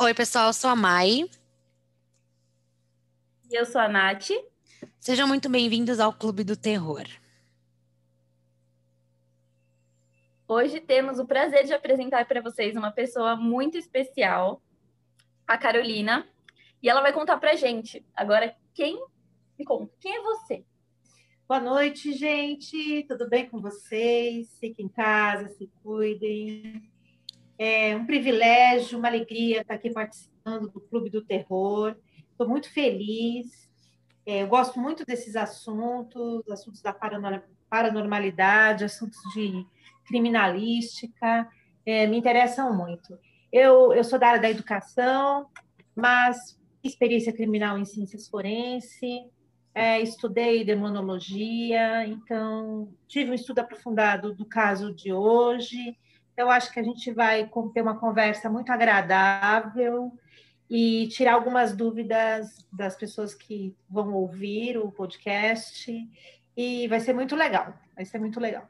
[0.00, 1.28] Oi, pessoal, eu sou a Mai.
[3.50, 4.28] E eu sou a Nath.
[5.00, 7.02] Sejam muito bem-vindos ao Clube do Terror.
[10.46, 14.62] Hoje temos o prazer de apresentar para vocês uma pessoa muito especial,
[15.44, 16.28] a Carolina,
[16.80, 18.06] e ela vai contar para gente.
[18.14, 19.04] Agora, quem
[19.58, 19.92] me conta?
[19.98, 20.64] Quem é você?
[21.48, 23.04] Boa noite, gente.
[23.08, 24.56] Tudo bem com vocês?
[24.60, 26.88] Fiquem em casa, se cuidem.
[27.58, 31.96] É um privilégio, uma alegria estar aqui participando do Clube do Terror.
[32.30, 33.68] Estou muito feliz.
[34.24, 36.94] É, eu gosto muito desses assuntos, assuntos da
[37.68, 39.66] paranormalidade, assuntos de
[40.06, 41.48] criminalística,
[41.84, 43.18] é, me interessam muito.
[43.52, 45.46] Eu, eu sou da área da educação,
[45.94, 49.02] mas experiência criminal em ciências forenses,
[49.74, 55.96] é, estudei demonologia, então tive um estudo aprofundado do caso de hoje.
[56.38, 60.12] Então, acho que a gente vai ter uma conversa muito agradável
[60.70, 65.92] e tirar algumas dúvidas das pessoas que vão ouvir o podcast.
[66.56, 67.74] E vai ser muito legal.
[67.96, 68.68] Vai ser muito legal.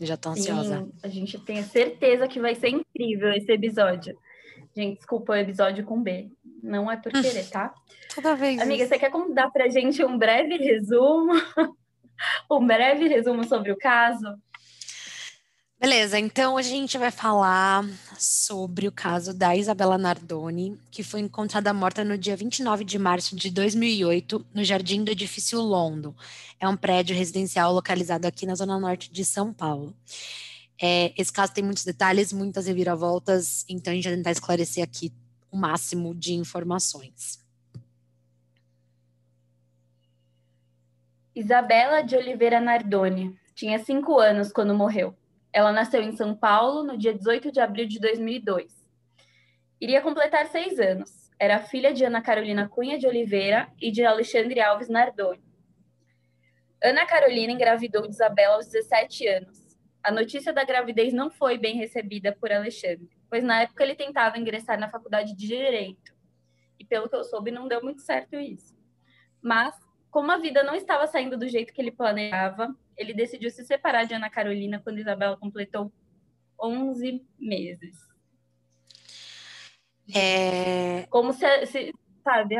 [0.00, 0.78] Já estou ansiosa.
[0.78, 4.18] Sim, a gente tem certeza que vai ser incrível esse episódio.
[4.74, 6.30] Gente, desculpa o episódio com B.
[6.62, 7.74] Não é por querer, tá?
[8.14, 8.58] Toda vez.
[8.58, 11.34] Amiga, você quer dar pra gente um breve resumo?
[12.50, 14.34] um breve resumo sobre o caso?
[15.82, 17.84] Beleza, então a gente vai falar
[18.16, 23.34] sobre o caso da Isabela Nardoni, que foi encontrada morta no dia 29 de março
[23.34, 26.14] de 2008, no jardim do edifício Londo.
[26.60, 29.92] É um prédio residencial localizado aqui na zona norte de São Paulo.
[30.80, 35.12] É, esse caso tem muitos detalhes, muitas reviravoltas, então a gente vai tentar esclarecer aqui
[35.50, 37.44] o máximo de informações.
[41.34, 45.16] Isabela de Oliveira Nardoni tinha cinco anos quando morreu.
[45.52, 48.82] Ela nasceu em São Paulo no dia 18 de abril de 2002.
[49.80, 51.30] Iria completar seis anos.
[51.38, 55.42] Era filha de Ana Carolina Cunha de Oliveira e de Alexandre Alves Nardoni.
[56.82, 59.76] Ana Carolina engravidou de Isabela aos 17 anos.
[60.02, 64.38] A notícia da gravidez não foi bem recebida por Alexandre, pois na época ele tentava
[64.38, 66.12] ingressar na faculdade de Direito.
[66.78, 68.76] E pelo que eu soube, não deu muito certo isso.
[69.40, 69.76] Mas,
[70.12, 74.04] como a vida não estava saindo do jeito que ele planejava, ele decidiu se separar
[74.04, 75.90] de Ana Carolina quando Isabela completou
[76.60, 77.96] 11 meses.
[80.14, 81.06] É...
[81.08, 82.56] Como se, se sabe,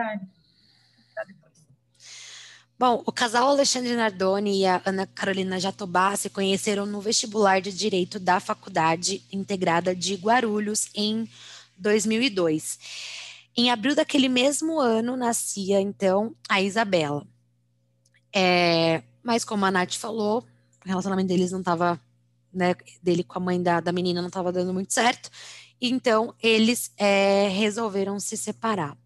[2.79, 7.71] Bom, o casal Alexandre Nardoni e a Ana Carolina Jatobá se conheceram no vestibular de
[7.71, 11.29] Direito da Faculdade Integrada de Guarulhos em
[11.77, 12.79] 2002.
[13.55, 17.27] Em abril daquele mesmo ano nascia, então, a Isabela.
[18.34, 20.44] É, mas como a Nath falou,
[20.84, 22.00] o relacionamento deles não estava,
[22.53, 25.31] né, dele com a mãe da, da menina não estava dando muito certo,
[25.81, 28.97] então eles é, resolveram se separar.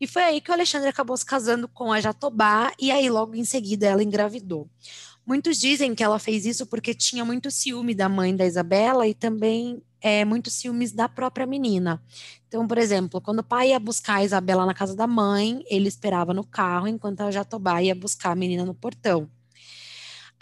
[0.00, 3.34] E foi aí que o Alexandre acabou se casando com a Jatobá, e aí logo
[3.34, 4.68] em seguida ela engravidou.
[5.30, 9.14] Muitos dizem que ela fez isso porque tinha muito ciúme da mãe da Isabela e
[9.14, 12.02] também é, muitos ciúmes da própria menina.
[12.48, 15.86] Então, por exemplo, quando o pai ia buscar a Isabela na casa da mãe, ele
[15.86, 19.30] esperava no carro enquanto a Jatobá ia buscar a menina no portão.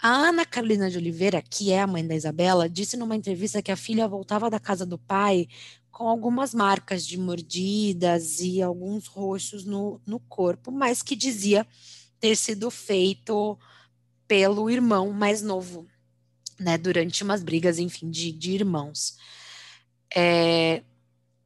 [0.01, 3.71] A Ana Carolina de Oliveira, que é a mãe da Isabela, disse numa entrevista que
[3.71, 5.47] a filha voltava da casa do pai
[5.91, 11.67] com algumas marcas de mordidas e alguns roxos no, no corpo, mas que dizia
[12.19, 13.55] ter sido feito
[14.29, 15.87] pelo irmão mais novo,
[16.59, 19.17] né, durante umas brigas, enfim, de, de irmãos.
[20.15, 20.83] É,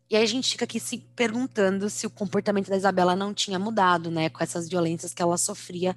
[0.09, 3.57] e aí a gente fica aqui se perguntando se o comportamento da Isabela não tinha
[3.57, 5.95] mudado, né, com essas violências que ela sofria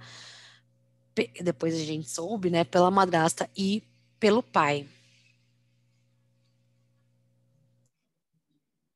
[1.42, 3.82] depois a gente soube, né, pela madrasta e
[4.20, 4.86] pelo pai.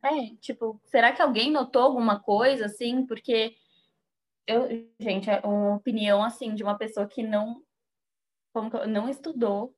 [0.02, 3.06] É, tipo, será que alguém notou alguma coisa assim?
[3.06, 3.54] Porque
[4.46, 4.66] eu,
[4.98, 7.62] gente, é uma opinião assim de uma pessoa que não
[8.88, 9.74] não estudou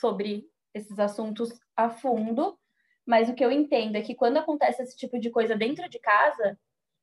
[0.00, 2.58] sobre esses assuntos a fundo,
[3.06, 5.98] mas o que eu entendo é que quando acontece esse tipo de coisa dentro de
[5.98, 6.58] casa,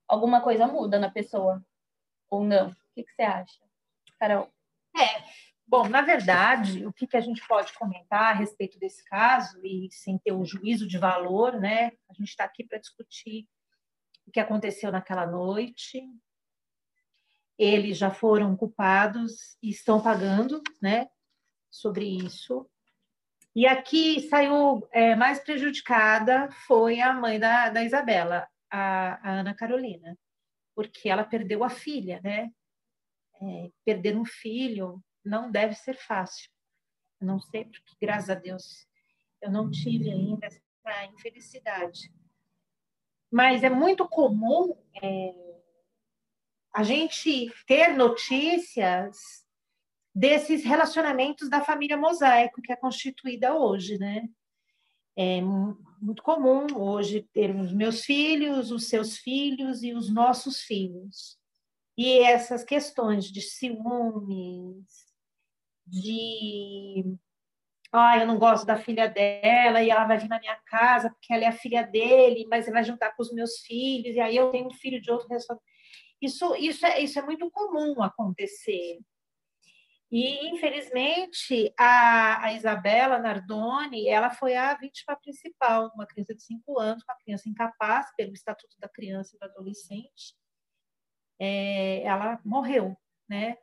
[0.07, 1.63] alguma coisa muda na pessoa
[2.29, 2.69] ou não.
[2.69, 3.59] O que, que você acha?
[4.19, 4.51] Carol?
[4.97, 5.23] É,
[5.67, 9.87] bom, na verdade, o que, que a gente pode comentar a respeito desse caso, e
[9.91, 11.91] sem ter um juízo de valor, né?
[12.09, 13.47] A gente está aqui para discutir
[14.25, 16.01] o que aconteceu naquela noite.
[17.59, 21.09] Eles já foram culpados e estão pagando, né?
[21.69, 22.67] Sobre isso.
[23.55, 29.53] E aqui saiu é, mais prejudicada foi a mãe da, da Isabela, a, a Ana
[29.53, 30.17] Carolina,
[30.73, 32.49] porque ela perdeu a filha, né?
[33.41, 36.49] é, perder um filho não deve ser fácil.
[37.19, 38.87] Não sei, porque, graças a Deus,
[39.41, 40.61] eu não tive ainda essa
[41.05, 42.11] infelicidade.
[43.31, 45.38] mas é muito comum é,
[46.73, 49.17] a gente ter notícias
[50.13, 54.27] desses relacionamentos da família mosaico que é constituída hoje, né?
[55.15, 61.37] É muito comum hoje termos meus filhos, os seus filhos e os nossos filhos.
[61.97, 64.87] E essas questões de ciúmes,
[65.85, 67.17] de
[67.91, 71.33] ah, eu não gosto da filha dela e ela vai vir na minha casa porque
[71.33, 74.51] ela é a filha dele, mas vai juntar com os meus filhos e aí eu
[74.51, 75.27] tenho um filho de outro
[76.21, 78.99] Isso, isso, é, isso é muito comum acontecer.
[80.11, 86.79] E, infelizmente, a, a Isabela Nardoni, ela foi a vítima principal, uma criança de 5
[86.79, 90.35] anos, uma criança incapaz pelo Estatuto da Criança e do Adolescente.
[91.39, 92.97] É, ela morreu,
[93.29, 93.57] né?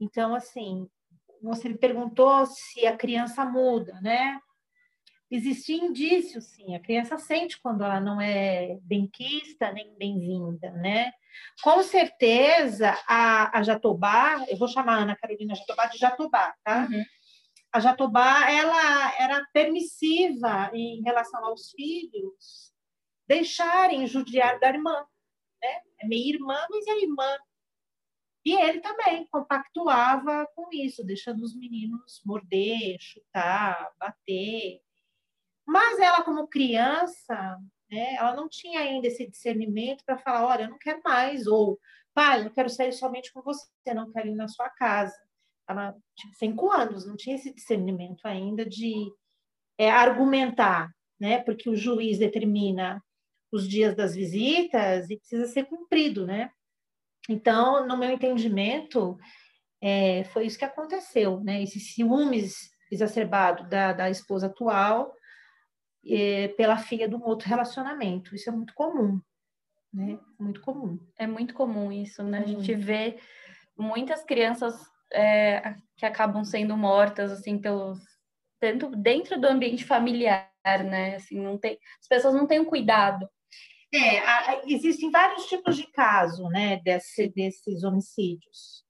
[0.00, 0.88] Então, assim,
[1.42, 4.40] você me perguntou se a criança muda, né?
[5.30, 6.74] Existem indícios, sim.
[6.74, 11.12] A criança sente quando ela não é benquista nem bem-vinda, né?
[11.62, 16.88] Com certeza, a, a Jatobá, eu vou chamar a Ana Carolina Jatobá de Jatobá, tá?
[16.90, 17.04] Uhum.
[17.70, 22.72] A Jatobá, ela era permissiva em relação aos filhos
[23.26, 25.04] deixarem judiar da irmã,
[25.62, 25.80] né?
[26.00, 27.36] É minha irmã, mas é irmã.
[28.44, 34.80] E ele também compactuava com isso, deixando os meninos morder, chutar, bater.
[35.68, 37.58] Mas ela, como criança,
[37.90, 41.78] né, ela não tinha ainda esse discernimento para falar: olha, eu não quero mais, ou
[42.14, 45.14] pai, eu quero sair somente com você, não quero ir na sua casa.
[45.68, 49.12] Ela tinha cinco anos, não tinha esse discernimento ainda de
[49.76, 53.04] é, argumentar, né, porque o juiz determina
[53.52, 56.50] os dias das visitas e precisa ser cumprido, né?
[57.28, 59.18] Então, no meu entendimento,
[59.82, 61.62] é, foi isso que aconteceu, né?
[61.62, 65.14] Esse ciúmes exacerbado da, da esposa atual
[66.08, 68.34] é, pela filha de um outro relacionamento.
[68.34, 69.20] Isso é muito comum,
[69.92, 70.18] né?
[70.38, 70.98] Muito comum.
[71.18, 72.40] É muito comum isso, né?
[72.40, 73.18] A gente vê
[73.76, 74.74] muitas crianças
[75.12, 77.98] é, que acabam sendo mortas, assim, pelos...
[78.60, 81.16] Tanto dentro do ambiente familiar, né?
[81.16, 81.78] Assim, não tem...
[82.00, 83.28] As pessoas não têm um cuidado
[83.94, 88.84] é, existem vários tipos de caso, né, desse, desses homicídios.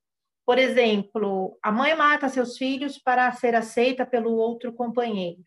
[0.45, 5.45] Por exemplo, a mãe mata seus filhos para ser aceita pelo outro companheiro.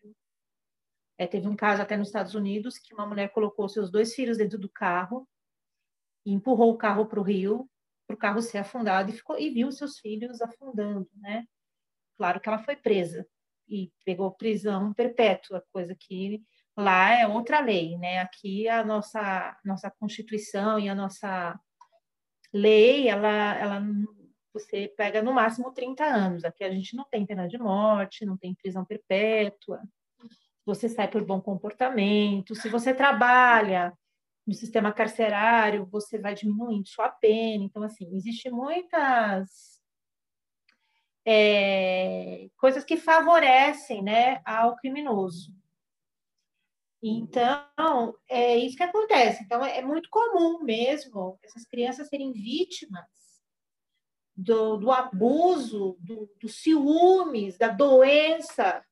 [1.22, 4.38] É, teve um caso até nos Estados Unidos que uma mulher colocou seus dois filhos
[4.38, 5.28] dentro do carro
[6.26, 7.70] e empurrou o carro para o rio,
[8.08, 11.46] para o carro ser afundado e, ficou, e viu seus filhos afundando, né?
[12.16, 13.24] Claro que ela foi presa
[13.68, 16.42] e pegou prisão perpétua, coisa que
[16.76, 18.18] Lá é outra lei, né?
[18.18, 21.56] Aqui a nossa nossa Constituição e a nossa
[22.52, 23.80] lei, ela, ela
[24.52, 26.44] você pega no máximo 30 anos.
[26.44, 29.82] Aqui a gente não tem pena de morte, não tem prisão perpétua.
[30.64, 32.54] Você sai por bom comportamento.
[32.54, 33.92] Se você trabalha
[34.46, 37.64] no sistema carcerário, você vai diminuindo sua pena.
[37.64, 39.80] Então, assim, existe muitas
[41.24, 45.54] é, coisas que favorecem né, ao criminoso.
[47.02, 49.42] Então, é isso que acontece.
[49.42, 53.06] Então, é muito comum mesmo essas crianças serem vítimas
[54.36, 58.84] do, do abuso, do, do, ciúmes, da doença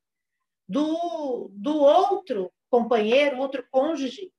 [0.71, 4.33] do, do outro companheiro, outro cônjuge,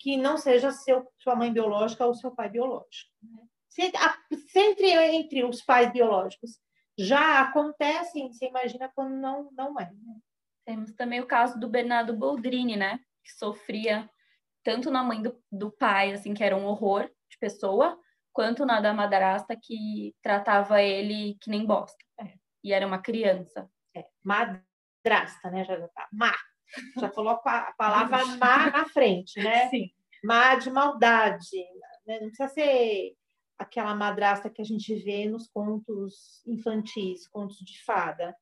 [0.00, 3.10] que não seja seu, sua mãe biológica ou seu pai biológico.
[3.22, 3.42] Né?
[3.68, 6.58] Se, a, se entre, entre os pais biológicos
[6.98, 9.84] já acontecem, você imagina quando não, não é.
[9.84, 10.16] Né?
[10.64, 12.98] Temos também o caso do Bernardo Boldrini, né?
[13.24, 14.10] que sofria
[14.64, 17.96] tanto na mãe do, do pai, assim, que era um horror de pessoa,
[18.32, 21.96] quanto na da madrasta, que tratava ele que nem bosta.
[22.20, 22.34] É.
[22.64, 23.70] E era uma criança.
[23.94, 24.04] É.
[25.06, 25.64] Madrasta, né?
[25.64, 26.08] Já tá.
[26.12, 26.34] Má.
[26.98, 29.68] Já coloco a palavra má na frente, né?
[29.68, 29.88] Sim.
[30.24, 31.56] Má de maldade.
[32.04, 32.18] Né?
[32.20, 33.16] Não precisa ser
[33.56, 38.36] aquela madrasta que a gente vê nos contos infantis, contos de fada.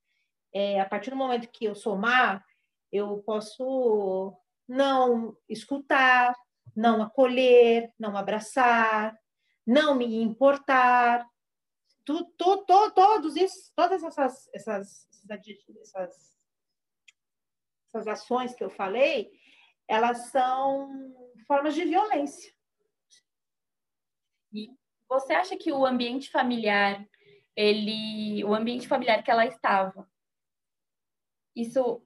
[0.55, 2.43] É, a partir do momento que eu sou má,
[2.91, 4.35] eu posso
[4.67, 6.35] não escutar,
[6.75, 9.15] não acolher, não abraçar,
[9.67, 11.27] não me importar.
[12.07, 15.35] Tu, tu, tu, todos isso, todas essas, essas, essas,
[15.83, 16.34] essas
[18.07, 19.31] ações que eu falei,
[19.89, 20.89] elas são
[21.47, 22.53] formas de violência.
[24.53, 24.71] E
[25.09, 27.07] você acha que o ambiente familiar,
[27.57, 30.09] ele, o ambiente familiar que ela estava,
[31.55, 32.05] isso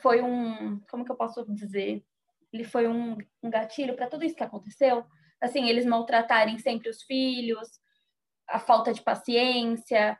[0.00, 2.04] foi um, como que eu posso dizer?
[2.52, 5.04] Ele foi um, um gatilho para tudo isso que aconteceu.
[5.40, 7.68] Assim, eles maltratarem sempre os filhos,
[8.48, 10.18] a falta de paciência,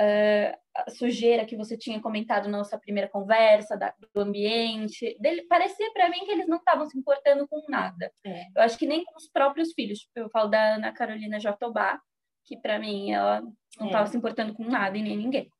[0.00, 5.16] uh, a sujeira que você tinha comentado na nossa primeira conversa, da, do ambiente.
[5.20, 8.10] Dele, parecia para mim que eles não estavam se importando com nada.
[8.24, 8.46] É.
[8.56, 10.08] Eu acho que nem com os próprios filhos.
[10.14, 12.00] Eu falo da Ana Carolina Jatobá,
[12.44, 13.42] que para mim ela
[13.78, 14.06] não estava é.
[14.06, 15.50] se importando com nada e nem ninguém.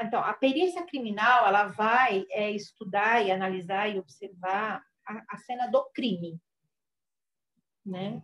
[0.00, 5.68] Então, a perícia criminal ela vai é, estudar e analisar e observar a, a cena
[5.68, 6.36] do crime,
[7.86, 8.20] né?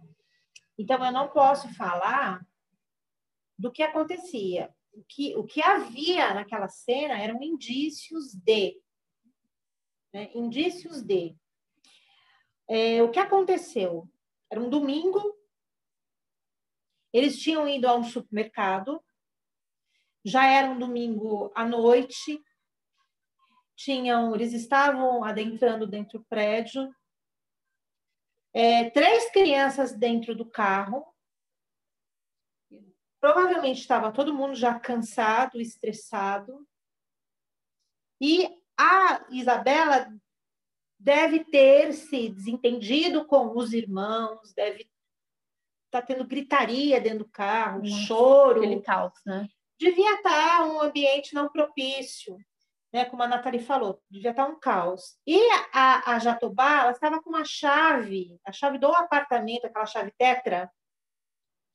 [0.76, 2.44] Então, eu não posso falar
[3.56, 4.68] do que acontecia.
[4.96, 8.80] O que, o que havia naquela cena eram indícios de.
[10.12, 10.30] Né?
[10.34, 11.36] Indícios de.
[12.68, 14.08] É, o que aconteceu?
[14.50, 15.20] Era um domingo,
[17.12, 19.04] eles tinham ido a um supermercado,
[20.24, 22.42] já era um domingo à noite,
[23.76, 26.94] tinham, eles estavam adentrando dentro do prédio,
[28.52, 31.04] é, três crianças dentro do carro.
[33.24, 36.68] Provavelmente estava todo mundo já cansado, estressado.
[38.20, 38.46] E
[38.78, 40.14] a Isabela
[41.00, 44.80] deve ter se desentendido com os irmãos, deve
[45.86, 48.58] estar tá tendo gritaria dentro do carro, Nossa, choro.
[48.58, 49.48] Aquele caos, né?
[49.80, 52.36] Devia estar tá um ambiente não propício
[52.92, 55.16] né, como a Nathalie falou, devia estar um caos.
[55.26, 55.40] E
[55.72, 60.70] a, a Jatobá, ela estava com uma chave, a chave do apartamento, aquela chave tetra,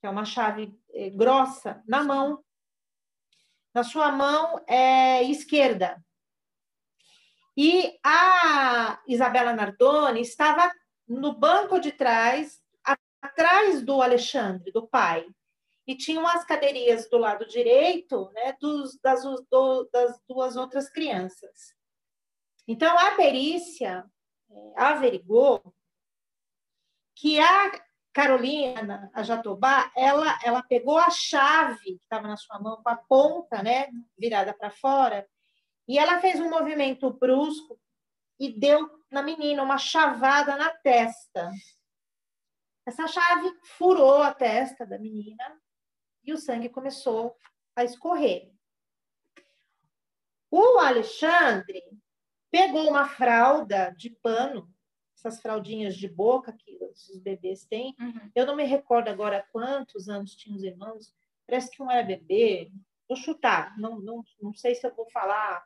[0.00, 2.42] que é uma chave eh, grossa, na mão.
[3.74, 6.02] Na sua mão é, esquerda.
[7.56, 10.72] E a Isabela Nardoni estava
[11.06, 12.60] no banco de trás,
[13.20, 15.26] atrás do Alexandre, do pai
[15.86, 21.74] e tinham as cadeirinhas do lado direito né, dos, das, do, das duas outras crianças.
[22.66, 24.04] Então, a perícia
[24.48, 25.74] é, averigou
[27.16, 27.72] que a
[28.12, 32.96] Carolina, a Jatobá, ela, ela pegou a chave que estava na sua mão, com a
[32.96, 33.88] ponta né,
[34.18, 35.28] virada para fora,
[35.86, 37.80] e ela fez um movimento brusco
[38.38, 41.50] e deu na menina uma chavada na testa.
[42.86, 45.60] Essa chave furou a testa da menina
[46.24, 47.36] e o sangue começou
[47.76, 48.52] a escorrer.
[50.50, 51.82] O Alexandre
[52.50, 54.69] pegou uma fralda de pano,
[55.20, 57.94] essas fraldinhas de boca que os bebês têm.
[58.00, 58.30] Uhum.
[58.34, 61.14] Eu não me recordo agora quantos anos tinham os irmãos.
[61.46, 62.70] Parece que um era bebê.
[63.08, 65.64] Vou chutar, não, não, não sei se eu vou falar,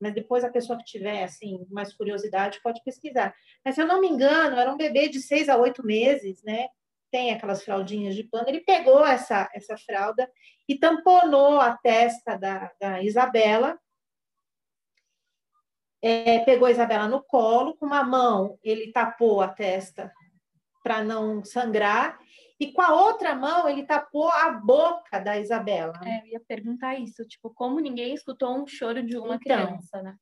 [0.00, 3.34] mas depois a pessoa que tiver assim mais curiosidade pode pesquisar.
[3.64, 6.68] Mas se eu não me engano, era um bebê de seis a oito meses, né?
[7.14, 10.28] tem aquelas fraldinhas de pano, ele pegou essa, essa fralda
[10.68, 13.78] e tamponou a testa da, da Isabela,
[16.06, 20.12] é, pegou a Isabela no colo, com uma mão ele tapou a testa
[20.82, 22.18] para não sangrar,
[22.60, 25.98] e com a outra mão ele tapou a boca da Isabela.
[26.04, 30.02] É, eu ia perguntar isso, tipo, como ninguém escutou um choro de uma então, criança,
[30.02, 30.14] né?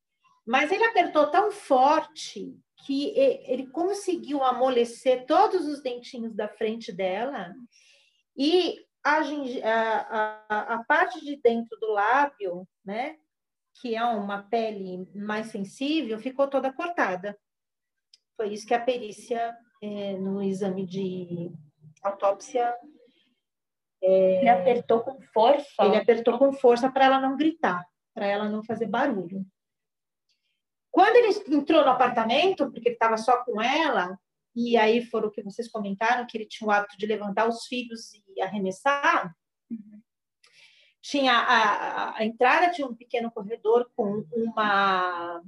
[0.46, 7.52] Mas ele apertou tão forte que ele conseguiu amolecer todos os dentinhos da frente dela
[8.36, 9.18] e a,
[10.48, 13.16] a, a, parte de dentro do lábio, né,
[13.80, 17.38] que é uma pele mais sensível, ficou toda cortada.
[18.36, 21.50] Foi isso que a perícia, é, no exame de
[22.02, 22.74] autópsia.
[24.02, 25.84] É, ele apertou com força?
[25.84, 29.44] Ele apertou com força para ela não gritar, para ela não fazer barulho.
[30.90, 34.18] Quando ele entrou no apartamento, porque ele estava só com ela,
[34.54, 37.64] e aí foram o que vocês comentaram, que ele tinha o hábito de levantar os
[37.66, 39.34] filhos e arremessar,
[39.70, 40.01] uhum.
[41.02, 45.42] Tinha a, a, entrada tinha um pequeno corredor com uma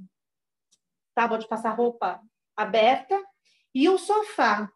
[1.15, 2.21] tábua de passar roupa
[2.55, 3.19] aberta
[3.73, 4.69] e o sofá.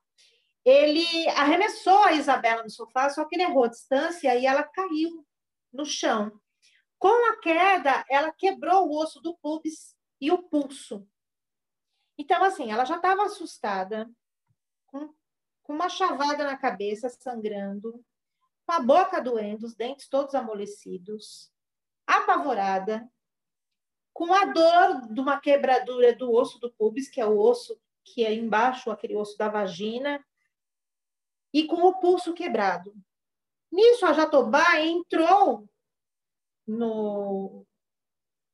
[0.64, 5.26] Ele arremessou a Isabela no sofá, só que ele errou a distância e ela caiu
[5.72, 6.32] no chão.
[6.98, 11.08] Com a queda, ela quebrou o osso do pubis e o pulso.
[12.18, 14.10] Então, assim, ela já estava assustada,
[14.88, 15.14] com
[15.68, 18.04] uma chavada na cabeça, sangrando,
[18.70, 21.52] com a boca doendo, os dentes todos amolecidos,
[22.06, 23.10] apavorada,
[24.14, 28.24] com a dor de uma quebradura do osso do pubis, que é o osso que
[28.24, 30.24] é embaixo, aquele osso da vagina,
[31.52, 32.94] e com o pulso quebrado.
[33.72, 35.68] Nisso, a Jatobá entrou
[36.68, 37.66] no,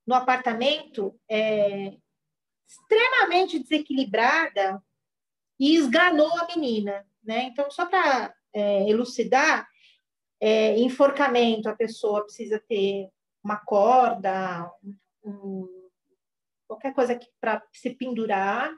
[0.08, 1.98] no apartamento é,
[2.66, 4.82] extremamente desequilibrada
[5.60, 7.44] e esganou a menina, né?
[7.48, 9.68] Então, só para é, elucidar,
[10.40, 13.10] é, enforcamento, a pessoa precisa ter
[13.44, 14.72] uma corda,
[15.24, 15.90] um,
[16.68, 18.76] qualquer coisa para se pendurar.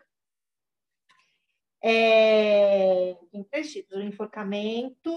[1.82, 5.16] É, o enforcamento,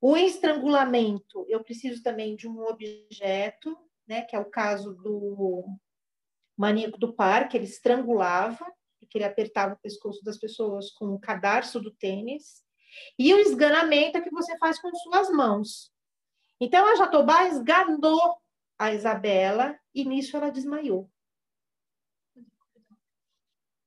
[0.00, 5.64] O estrangulamento, eu preciso também de um objeto, né, que é o caso do
[6.56, 8.64] maníaco do parque, ele estrangulava,
[8.98, 12.62] porque ele apertava o pescoço das pessoas com o cadarço do tênis.
[13.18, 15.92] E o esganamento é que você faz com suas mãos.
[16.60, 18.36] Então, a Jatobá esganou
[18.78, 21.10] a Isabela e nisso ela desmaiou.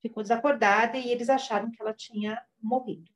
[0.02, 3.12] Ficou desacordada e eles acharam que ela tinha morrido.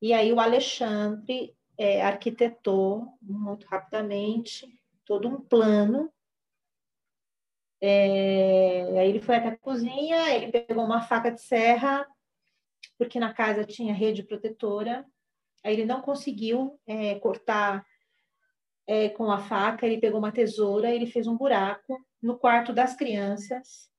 [0.00, 4.66] E aí o Alexandre é, arquitetou muito rapidamente
[5.04, 6.12] todo um plano.
[7.80, 12.06] É, aí ele foi até a cozinha, ele pegou uma faca de serra,
[13.02, 15.04] porque na casa tinha rede protetora.
[15.64, 17.84] Aí ele não conseguiu é, cortar
[18.86, 22.94] é, com a faca, ele pegou uma tesoura, ele fez um buraco no quarto das
[22.94, 23.90] crianças.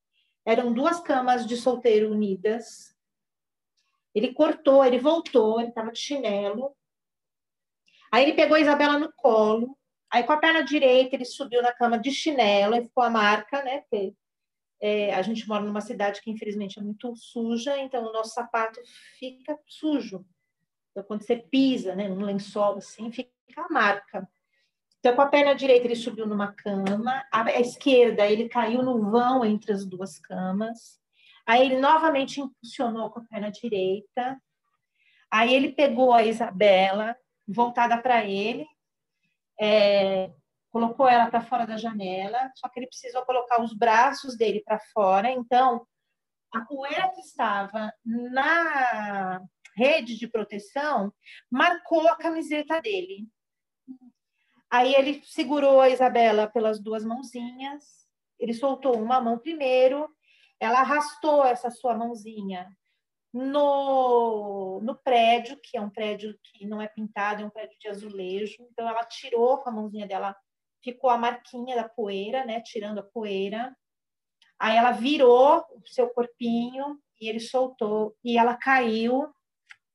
[0.45, 2.93] Eram duas camas de solteiro unidas,
[4.15, 6.75] ele cortou, ele voltou, ele estava de chinelo.
[8.12, 9.77] Aí ele pegou a Isabela no colo.
[10.12, 13.63] Aí com a perna direita ele subiu na cama de chinelo e ficou a marca,
[13.63, 13.83] né?
[14.85, 18.81] É, a gente mora numa cidade que infelizmente é muito suja, então o nosso sapato
[19.17, 20.25] fica sujo.
[20.91, 24.27] Então quando você pisa, né, num lençol assim, fica a marca.
[24.99, 29.43] Então, com a perna direita, ele subiu numa cama, a esquerda, ele caiu no vão
[29.43, 30.99] entre as duas camas.
[31.45, 34.41] Aí ele novamente impulsionou com a perna direita.
[35.29, 38.65] Aí ele pegou a Isabela, voltada para ele,
[39.59, 40.31] é,
[40.74, 44.80] colocou ela para fora da janela, só que ele precisou colocar os braços dele para
[44.92, 45.32] fora.
[45.32, 45.88] Então,
[46.53, 49.42] a poeira que estava na
[49.77, 51.13] rede de proteção
[51.50, 53.27] marcou a camiseta dele.
[54.70, 57.84] Aí ele segurou a Isabela pelas duas mãozinhas,
[58.38, 60.10] ele soltou uma mão primeiro
[60.63, 62.70] ela arrastou essa sua mãozinha
[63.34, 67.89] no, no prédio, que é um prédio que não é pintado, é um prédio de
[67.89, 68.56] azulejo.
[68.72, 70.34] Então, ela tirou com a mãozinha dela,
[70.83, 72.61] ficou a marquinha da poeira, né?
[72.61, 73.75] Tirando a poeira.
[74.59, 79.33] Aí ela virou o seu corpinho e ele soltou e ela caiu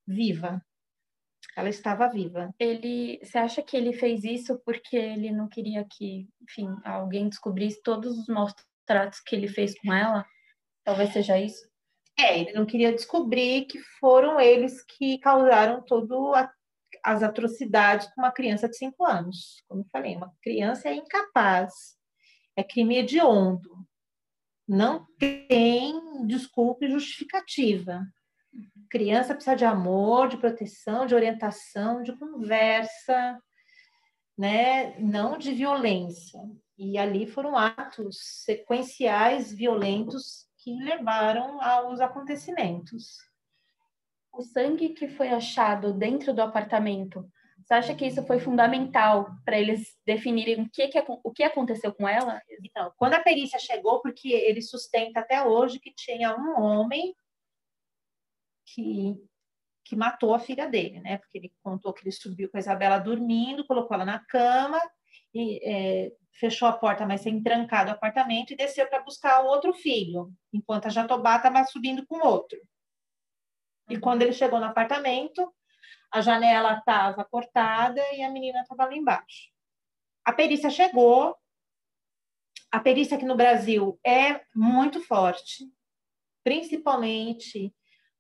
[0.07, 0.62] viva.
[1.57, 2.55] Ela estava viva.
[2.59, 7.83] Ele, você acha que ele fez isso porque ele não queria que, enfim, alguém descobrisse
[7.83, 8.55] todos os maus
[8.87, 10.24] tratos que ele fez com ela?
[10.85, 11.68] Talvez seja isso.
[12.18, 16.11] É, ele não queria descobrir que foram eles que causaram todas
[17.05, 19.63] as atrocidades com uma criança de cinco anos.
[19.69, 21.73] Como eu falei, uma criança é incapaz,
[22.57, 23.87] é crime hediondo.
[24.67, 28.05] Não tem desculpa e justificativa.
[28.91, 33.41] Criança precisa de amor, de proteção, de orientação, de conversa,
[34.37, 34.99] né?
[34.99, 36.41] não de violência.
[36.77, 43.28] E ali foram atos sequenciais violentos que levaram aos acontecimentos.
[44.33, 47.29] O sangue que foi achado dentro do apartamento,
[47.69, 51.93] você acha que isso foi fundamental para eles definirem o que, que, o que aconteceu
[51.93, 52.41] com ela?
[52.64, 57.14] Então, quando a perícia chegou, porque ele sustenta até hoje que tinha um homem
[58.64, 59.17] que,
[59.85, 61.19] que matou a filha dele, né?
[61.19, 64.81] Porque ele contou que ele subiu com a Isabela dormindo, colocou ela na cama
[65.35, 69.47] e é, fechou a porta, mas sem trancado o apartamento, e desceu para buscar o
[69.47, 72.59] outro filho, enquanto a Jatobá estava subindo com outro.
[73.88, 74.01] E uhum.
[74.01, 75.53] quando ele chegou no apartamento,
[76.12, 79.51] a janela estava cortada e a menina estava lá embaixo.
[80.24, 81.37] A perícia chegou.
[82.70, 85.64] A perícia aqui no Brasil é muito forte,
[86.44, 87.74] principalmente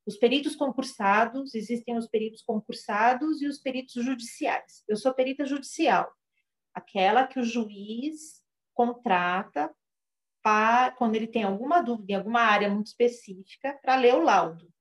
[0.06, 4.82] os peritos concursados, existem os peritos concursados e os peritos judiciais.
[4.88, 6.10] Eu sou perita judicial
[6.72, 9.70] aquela que o juiz contrata
[10.42, 14.72] para, quando ele tem alguma dúvida em alguma área muito específica, para ler o laudo.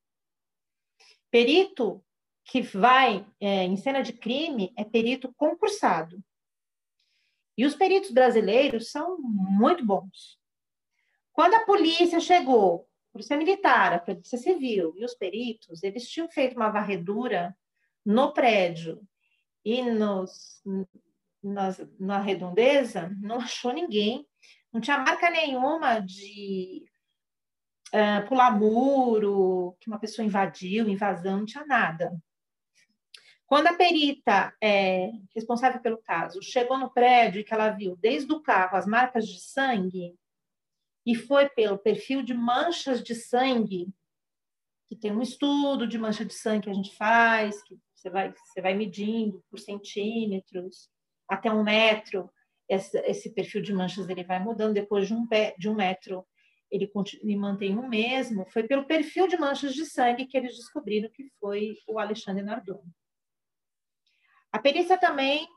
[1.30, 2.04] Perito
[2.46, 6.24] que vai é, em cena de crime é perito concursado.
[7.58, 10.40] E os peritos brasileiros são muito bons.
[11.34, 16.30] Quando a polícia chegou, a polícia militar, a polícia civil e os peritos, eles tinham
[16.30, 17.56] feito uma varredura
[18.06, 19.02] no prédio
[19.66, 20.62] e nos,
[21.44, 24.26] na, na redondeza, não achou ninguém,
[24.72, 26.86] não tinha marca nenhuma de
[27.94, 32.12] uh, pular muro, que uma pessoa invadiu, invasão, não tinha nada.
[33.46, 38.32] Quando a perita é, responsável pelo caso chegou no prédio e que ela viu desde
[38.34, 40.14] o carro as marcas de sangue
[41.06, 43.88] e foi pelo perfil de manchas de sangue,
[44.86, 48.34] que tem um estudo de mancha de sangue que a gente faz, que você vai,
[48.34, 50.90] você vai medindo por centímetros,
[51.30, 52.30] até um metro,
[52.68, 55.26] esse, esse perfil de manchas ele vai mudando, depois de um,
[55.58, 56.26] de um metro
[56.72, 61.10] ele, ele mantém o mesmo, foi pelo perfil de manchas de sangue que eles descobriram
[61.10, 62.92] que foi o Alexandre Nardoni.
[64.52, 65.48] A perícia também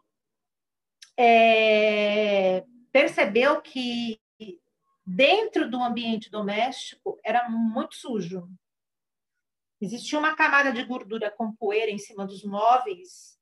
[1.17, 4.21] é, percebeu que
[5.05, 8.49] dentro do ambiente doméstico era muito sujo.
[9.81, 13.39] Existia uma camada de gordura com poeira em cima dos móveis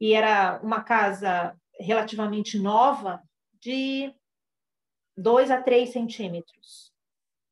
[0.00, 3.22] e era uma casa relativamente nova,
[3.60, 4.14] de
[5.16, 6.92] 2 a 3 centímetros.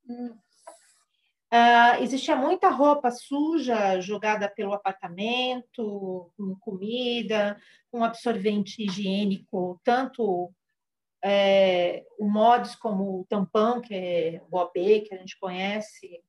[0.09, 10.53] Uh, existia muita roupa suja jogada pelo apartamento, com comida, com absorvente higiênico, tanto
[11.25, 16.23] é, o mods como o tampão, que é o OB, que a gente conhece,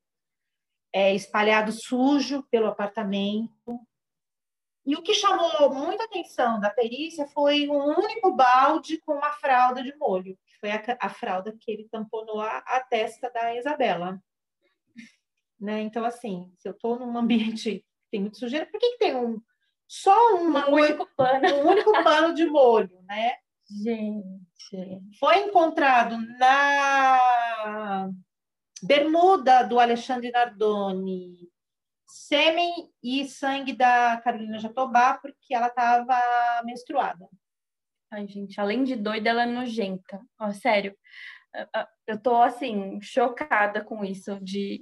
[0.94, 3.80] é, espalhado sujo pelo apartamento.
[4.86, 9.84] E o que chamou muita atenção da perícia foi um único balde com uma fralda
[9.84, 14.22] de molho, que foi a, a fralda que ele tamponou a, a testa da Isabela.
[15.60, 15.82] Né?
[15.82, 19.16] Então, assim, se eu estou num ambiente que tem muito sujeira, por que, que tem
[19.16, 19.40] um,
[19.88, 21.48] só uma, um, único pano.
[21.56, 23.36] um único pano de molho, né?
[23.84, 25.18] Gente.
[25.20, 28.10] Foi encontrado na
[28.84, 31.50] bermuda do Alexandre Nardoni
[32.08, 36.18] sêmen e sangue da Carolina Jatobá, porque ela estava
[36.64, 37.28] menstruada.
[38.12, 40.22] Ai, gente, além de doida, ela é nojenta.
[40.40, 40.96] Ó, sério.
[42.06, 44.82] Eu tô, assim, chocada com isso, de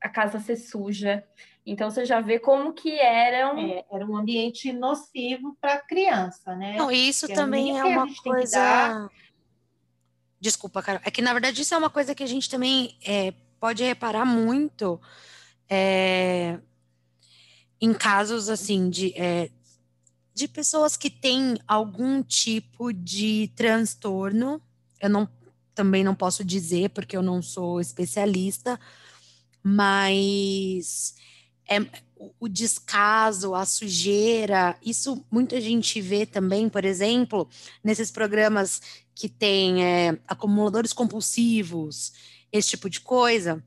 [0.00, 1.24] a casa ser suja.
[1.64, 5.80] Então você já vê como que era um, é, era um ambiente nocivo para a
[5.80, 6.76] criança, né?
[6.76, 9.10] Não, isso também é uma coisa.
[10.40, 11.00] Desculpa, Carol.
[11.04, 14.24] É que na verdade isso é uma coisa que a gente também é, pode reparar
[14.24, 15.00] muito
[15.68, 16.60] é,
[17.80, 19.50] em casos assim de é,
[20.36, 24.60] de pessoas que têm algum tipo de transtorno.
[25.00, 25.26] Eu não
[25.74, 28.78] também não posso dizer porque eu não sou especialista,
[29.62, 31.14] mas
[31.68, 31.78] é,
[32.38, 37.48] o descaso, a sujeira, isso muita gente vê também, por exemplo,
[37.82, 38.82] nesses programas
[39.14, 42.12] que tem é, acumuladores compulsivos,
[42.52, 43.64] esse tipo de coisa,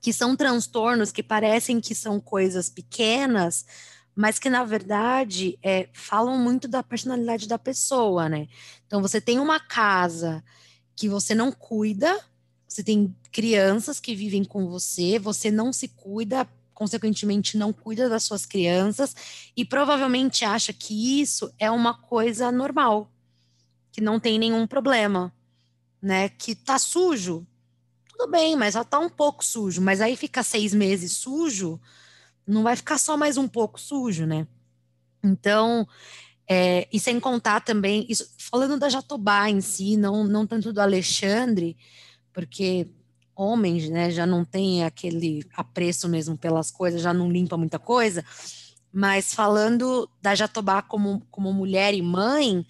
[0.00, 3.66] que são transtornos que parecem que são coisas pequenas,
[4.14, 8.48] mas que na verdade é, falam muito da personalidade da pessoa, né?
[8.86, 10.44] Então você tem uma casa
[10.96, 12.20] que você não cuida,
[12.68, 18.22] você tem crianças que vivem com você, você não se cuida, consequentemente não cuida das
[18.22, 19.14] suas crianças
[19.56, 23.10] e provavelmente acha que isso é uma coisa normal,
[23.92, 25.32] que não tem nenhum problema,
[26.00, 26.28] né?
[26.28, 27.46] Que tá sujo,
[28.08, 31.80] tudo bem, mas já tá um pouco sujo, mas aí fica seis meses sujo,
[32.50, 34.46] não vai ficar só mais um pouco sujo, né?
[35.22, 35.86] Então,
[36.48, 40.80] é, e sem contar também, isso, falando da Jatobá em si, não, não tanto do
[40.80, 41.76] Alexandre,
[42.32, 42.88] porque
[43.34, 48.24] homens, né, já não tem aquele apreço mesmo pelas coisas, já não limpa muita coisa,
[48.92, 52.66] mas falando da Jatobá como, como mulher e mãe,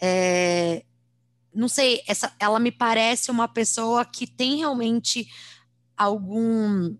[0.00, 0.82] é,
[1.54, 5.28] não sei, essa, ela me parece uma pessoa que tem realmente
[5.96, 6.96] algum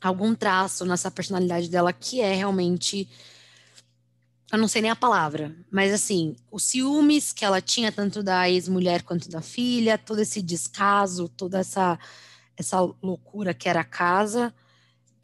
[0.00, 3.08] algum traço nessa personalidade dela que é realmente
[4.52, 8.48] eu não sei nem a palavra, mas assim, os ciúmes que ela tinha, tanto da
[8.48, 11.98] ex-mulher quanto da filha, todo esse descaso, toda essa,
[12.56, 14.54] essa loucura que era a casa,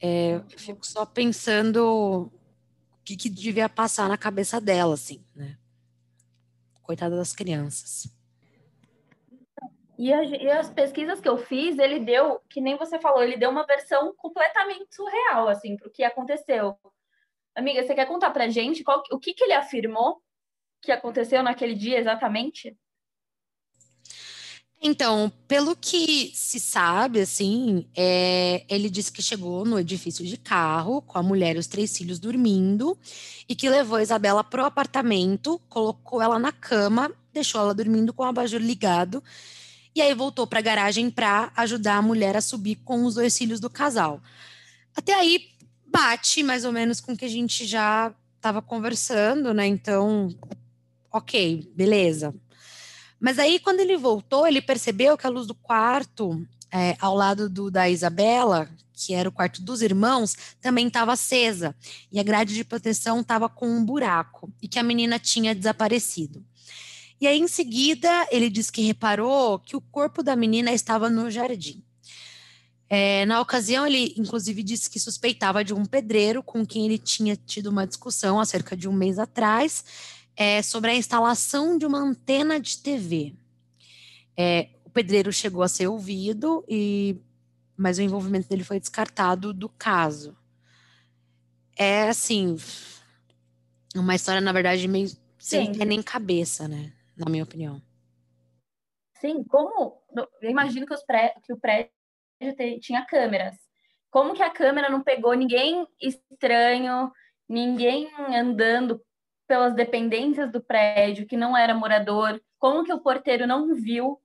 [0.01, 5.57] é, eu fico só pensando o que, que devia passar na cabeça dela, assim, né?
[6.83, 8.09] Coitada das crianças.
[10.03, 13.37] E, a, e, as pesquisas que eu fiz, ele deu, que nem você falou, ele
[13.37, 16.77] deu uma versão completamente surreal, assim, para o que aconteceu.
[17.55, 20.21] Amiga, você quer contar pra gente qual, o que, que ele afirmou
[20.81, 22.77] que aconteceu naquele dia exatamente?
[24.83, 31.01] Então, pelo que se sabe, assim, é, ele disse que chegou no edifício de carro
[31.03, 32.99] com a mulher e os três filhos dormindo
[33.49, 38.25] e que levou a Isabela pro apartamento, colocou ela na cama, deixou ela dormindo com
[38.25, 39.23] o abajur ligado
[39.94, 43.37] e aí voltou para a garagem para ajudar a mulher a subir com os dois
[43.37, 44.20] filhos do casal.
[44.96, 45.48] Até aí
[45.87, 49.66] bate mais ou menos com o que a gente já estava conversando, né?
[49.66, 50.35] Então,
[51.12, 52.35] ok, beleza.
[53.20, 57.48] Mas aí, quando ele voltou, ele percebeu que a luz do quarto, é, ao lado
[57.48, 61.74] do da Isabela, que era o quarto dos irmãos, também estava acesa.
[62.11, 66.44] E a grade de proteção estava com um buraco e que a menina tinha desaparecido.
[67.23, 71.31] E aí, em seguida, ele disse que reparou que o corpo da menina estava no
[71.31, 71.81] jardim.
[72.89, 77.37] É, na ocasião, ele inclusive disse que suspeitava de um pedreiro com quem ele tinha
[77.37, 79.85] tido uma discussão há cerca de um mês atrás
[80.35, 83.35] é, sobre a instalação de uma antena de TV.
[84.37, 87.15] É, o pedreiro chegou a ser ouvido, e,
[87.77, 90.37] mas o envolvimento dele foi descartado do caso.
[91.77, 92.57] É assim,
[93.95, 95.09] Uma história, na verdade, meio
[95.39, 96.93] sem ter nem cabeça, né?
[97.25, 97.81] Na minha opinião.
[99.21, 100.03] Sim, como.
[100.41, 101.91] Eu imagino que, pré, que o prédio
[102.81, 103.57] tinha câmeras.
[104.11, 107.11] Como que a câmera não pegou ninguém estranho,
[107.49, 109.01] ninguém andando
[109.47, 112.43] pelas dependências do prédio que não era morador?
[112.59, 114.21] Como que o porteiro não viu?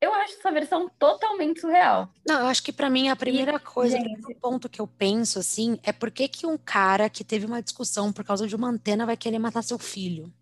[0.00, 2.10] Eu acho essa versão totalmente surreal.
[2.26, 4.08] Não, eu acho que para mim a primeira e, coisa, gente...
[4.08, 7.44] o primeiro ponto que eu penso assim, é por que que um cara que teve
[7.44, 10.32] uma discussão por causa de uma antena vai querer matar seu filho?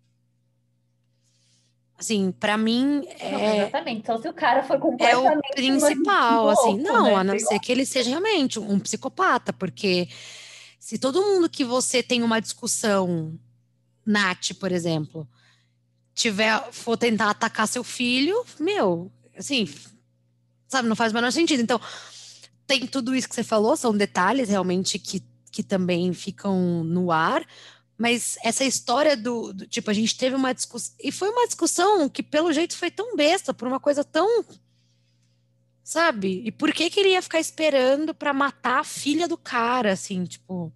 [1.99, 4.05] Assim, para mim é não, exatamente.
[4.07, 7.15] Só se o cara foi completamente é o principal, assim, não, né?
[7.15, 10.07] a não ser que ele seja realmente um psicopata, porque
[10.79, 13.37] se todo mundo que você tem uma discussão,
[14.05, 15.27] Nath, por exemplo,
[16.13, 19.67] tiver for tentar atacar seu filho, meu, assim,
[20.69, 21.61] sabe, não faz o menor sentido.
[21.61, 21.81] Então,
[22.65, 27.45] tem tudo isso que você falou, são detalhes realmente que, que também ficam no ar,
[27.99, 32.07] mas essa história do, do, tipo, a gente teve uma discussão, e foi uma discussão
[32.07, 34.45] que pelo jeito foi tão besta, por uma coisa tão
[35.83, 36.43] sabe?
[36.45, 40.23] E por que que ele ia ficar esperando para matar a filha do cara, assim,
[40.23, 40.71] tipo,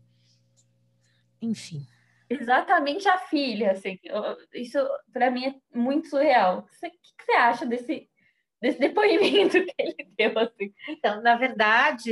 [1.41, 1.85] enfim.
[2.29, 3.99] Exatamente a filha, assim.
[4.53, 4.79] Isso
[5.13, 6.59] para mim é muito surreal.
[6.59, 8.09] O que, você acha desse
[8.63, 10.39] desse depoimento que ele deu.
[10.39, 10.73] Assim.
[10.87, 12.11] Então, na verdade,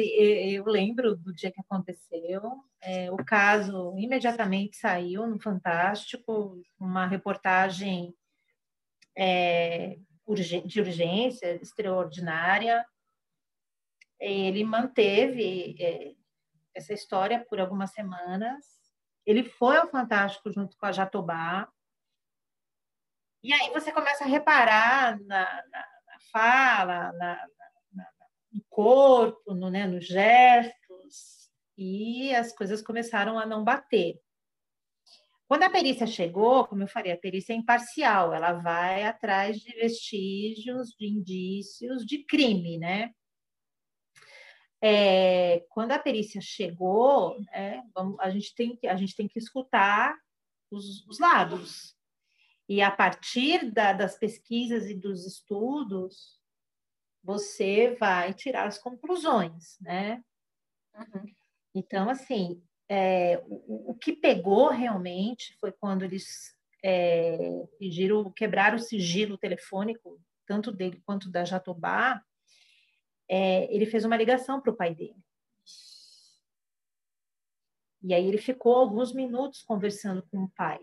[0.54, 2.42] eu lembro do dia que aconteceu.
[2.82, 8.14] É, o caso imediatamente saiu no Fantástico, uma reportagem
[9.18, 9.98] é,
[10.66, 12.86] de urgência extraordinária.
[14.20, 16.12] Ele manteve é,
[16.76, 18.66] essa história por algumas semanas.
[19.26, 21.72] Ele foi ao Fantástico junto com a Jatobá.
[23.42, 26.01] E aí você começa a reparar na, na
[26.32, 27.48] fala, na,
[27.94, 28.08] na,
[28.52, 34.20] no corpo, no, né, nos gestos, e as coisas começaram a não bater.
[35.48, 39.74] Quando a perícia chegou, como eu falei, a perícia é imparcial, ela vai atrás de
[39.74, 43.12] vestígios, de indícios de crime, né?
[44.82, 49.38] É, quando a perícia chegou, é, vamos, a, gente tem que, a gente tem que
[49.38, 50.18] escutar
[50.72, 51.96] os, os lados.
[52.72, 56.40] E a partir da, das pesquisas e dos estudos,
[57.22, 60.24] você vai tirar as conclusões, né?
[60.96, 61.26] Uhum.
[61.76, 67.38] Então, assim, é, o, o, que pegou realmente foi quando eles é,
[67.78, 72.24] pediram, quebrar o sigilo telefônico, tanto dele quanto da Jatobá,
[73.28, 75.22] é, ele fez uma ligação para o pai dele.
[78.02, 80.80] E aí ele ficou alguns minutos conversando com o pai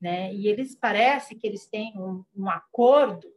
[0.00, 0.32] né?
[0.34, 3.28] E eles parece que eles têm um, um acordo,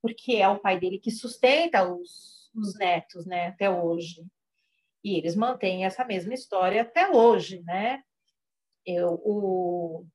[0.00, 3.48] porque é o pai dele que sustenta os, os netos, né?
[3.48, 4.24] Até hoje.
[5.02, 8.02] E eles mantêm essa mesma história até hoje, né?
[8.84, 10.06] Eu, o,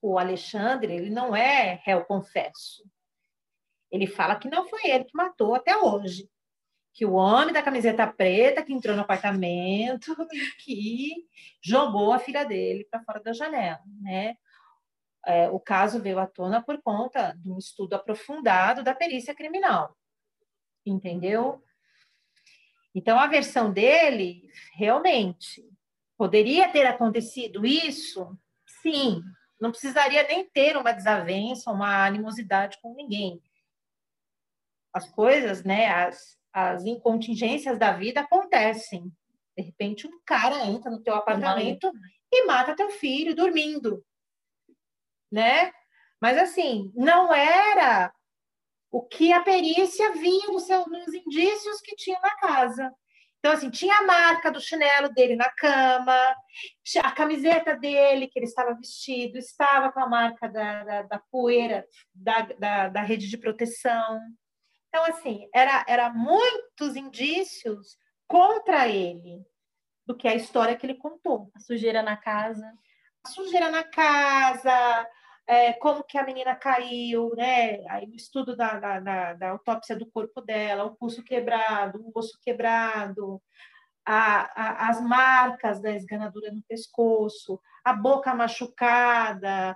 [0.00, 2.84] o Alexandre, ele não é réu confesso.
[3.90, 6.28] Ele fala que não foi ele que matou até hoje.
[6.92, 11.26] Que o homem da camiseta preta que entrou no apartamento e que
[11.62, 14.36] jogou a filha dele para fora da janela, né?
[15.26, 19.96] É, o caso veio à tona por conta de um estudo aprofundado da perícia criminal,
[20.86, 21.62] entendeu?
[22.94, 25.62] Então, a versão dele, realmente,
[26.16, 28.36] poderia ter acontecido isso?
[28.80, 29.22] Sim,
[29.60, 33.42] não precisaria nem ter uma desavença, uma animosidade com ninguém.
[34.92, 39.12] As coisas, né, as, as incontingências da vida acontecem.
[39.56, 41.92] De repente, um cara entra no teu apartamento
[42.32, 44.02] e mata teu filho dormindo
[45.30, 45.72] né?
[46.20, 48.12] Mas assim, não era
[48.90, 52.92] o que a perícia via no seu, nos indícios que tinha na casa.
[53.38, 56.34] Então, assim, tinha a marca do chinelo dele na cama,
[57.04, 61.86] a camiseta dele, que ele estava vestido, estava com a marca da, da, da poeira
[62.12, 64.20] da, da, da, rede de proteção.
[64.88, 69.46] Então, assim, era, era muitos indícios contra ele
[70.04, 71.52] do que a história que ele contou.
[71.54, 72.66] A sujeira na casa.
[73.24, 75.06] A sujeira na casa,
[75.48, 77.82] é, como que a menina caiu, né?
[77.88, 82.12] Aí o estudo da, da, da, da, autópsia do corpo dela, o pulso quebrado, o
[82.14, 83.40] osso quebrado,
[84.04, 89.74] a, a, as marcas da esganadura no pescoço, a boca machucada,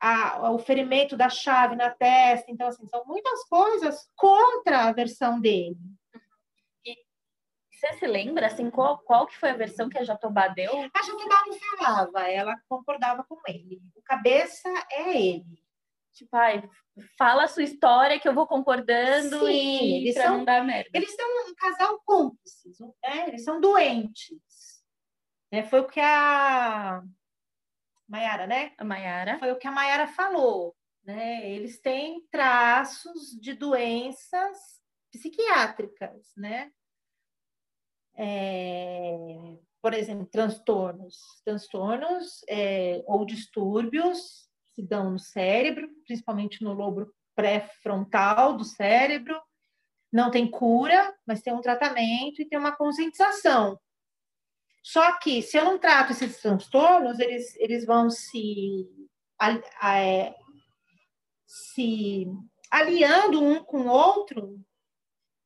[0.00, 2.50] a, o ferimento da chave na testa.
[2.50, 5.78] Então, assim, são muitas coisas contra a versão dele.
[7.84, 10.72] Você se lembra, assim, qual, qual que foi a versão que a Jatobá deu?
[10.72, 13.82] A Jatobá não falava, ela concordava com ele.
[13.94, 15.62] O cabeça é ele.
[16.14, 16.66] Tipo, ai,
[17.18, 20.88] fala a sua história que eu vou concordando Sim, e eles são, não dar merda.
[20.94, 23.28] Eles são um casal cúmplices, né?
[23.28, 24.82] eles são doentes.
[25.52, 25.64] Né?
[25.64, 27.02] Foi o que a,
[28.08, 28.72] Maiara, né?
[28.78, 29.38] A Maiara.
[29.38, 31.50] Foi o que a Maiara falou, né?
[31.50, 36.70] Eles têm traços de doenças psiquiátricas, né?
[38.16, 39.16] É,
[39.82, 48.56] por exemplo, transtornos, transtornos é, ou distúrbios se dão no cérebro, principalmente no lobo pré-frontal
[48.56, 49.40] do cérebro.
[50.12, 53.78] Não tem cura, mas tem um tratamento e tem uma conscientização.
[54.82, 58.86] Só que, se eu não trato esses transtornos, eles, eles vão se,
[59.82, 60.34] é,
[61.46, 62.26] se
[62.70, 64.60] aliando um com o outro,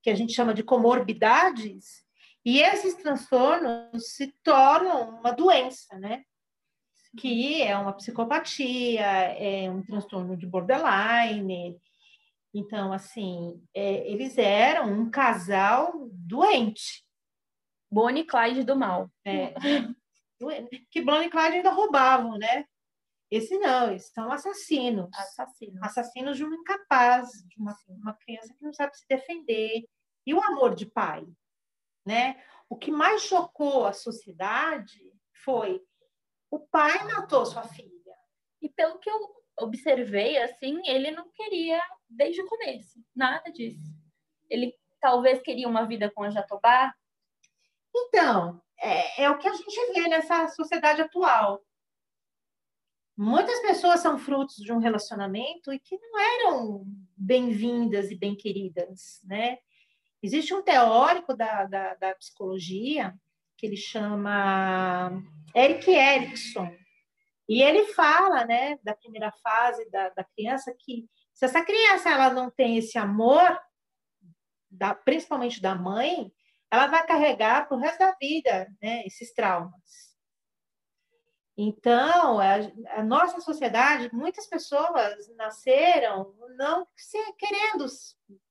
[0.03, 2.05] que a gente chama de comorbidades,
[2.45, 6.23] e esses transtornos se tornam uma doença, né?
[7.19, 11.79] Que é uma psicopatia, é um transtorno de borderline.
[12.55, 17.05] Então, assim, é, eles eram um casal doente.
[17.91, 19.11] Bonnie e Clyde do mal.
[19.25, 19.55] É.
[20.91, 22.65] que Bonnie e Clyde ainda roubavam, né?
[23.31, 25.09] Esse não, eles são assassinos.
[25.13, 25.83] Assassinos.
[25.83, 29.85] Assassinos de um incapaz, de uma, uma criança que não sabe se defender.
[30.27, 31.27] E o amor de pai,
[32.09, 32.43] né?
[32.71, 35.13] O que mais chocou a sociedade
[35.45, 35.83] foi
[36.51, 38.15] o pai matou sua filha.
[38.63, 43.95] E pelo que eu observei, assim, ele não queria desde o começo, nada disso.
[44.49, 46.95] Ele talvez queria uma vida com a Jatobá,
[47.95, 51.63] então, é, é o que a gente vê nessa sociedade atual.
[53.17, 56.85] Muitas pessoas são frutos de um relacionamento e que não eram
[57.17, 59.59] bem-vindas e bem-queridas, né?
[60.23, 63.15] Existe um teórico da, da, da, psicologia
[63.57, 65.11] que ele chama
[65.55, 66.73] Eric Erickson,
[67.49, 72.31] e ele fala, né, da primeira fase da, da criança, que se essa criança ela
[72.31, 73.59] não tem esse amor,
[74.71, 76.31] da, principalmente da mãe,
[76.71, 80.09] ela vai carregar para o resto da vida né, esses traumas.
[81.57, 82.55] Então, a,
[82.99, 87.87] a, nossa sociedade, muitas pessoas nasceram não se, querendo,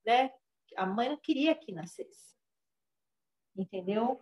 [0.06, 0.30] né?
[0.78, 2.36] A mãe não queria que nascesse.
[3.56, 4.22] Entendeu?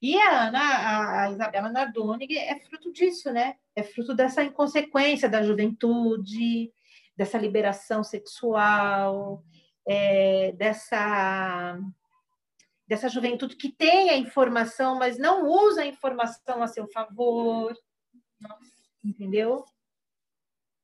[0.00, 3.56] E a Ana, a, Isabela Nardoni é fruto disso, né?
[3.74, 6.72] É fruto dessa inconsequência da juventude,
[7.16, 9.42] dessa liberação sexual,
[9.86, 11.78] é, dessa
[12.86, 17.74] dessa juventude que tem a informação, mas não usa a informação a seu favor.
[19.02, 19.64] Entendeu?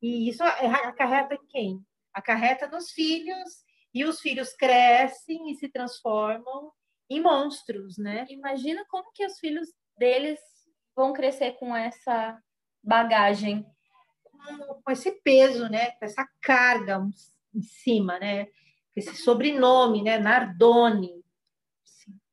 [0.00, 1.84] E isso acarreta quem?
[2.12, 6.72] Acarreta nos filhos, e os filhos crescem e se transformam
[7.08, 8.26] em monstros, né?
[8.28, 10.38] Imagina como que os filhos deles
[10.94, 12.40] vão crescer com essa
[12.82, 13.66] bagagem.
[14.84, 15.90] Com esse peso, né?
[15.92, 17.00] Com essa carga
[17.54, 18.46] em cima, né?
[18.96, 20.18] Esse sobrenome, né?
[20.18, 21.20] Nardoni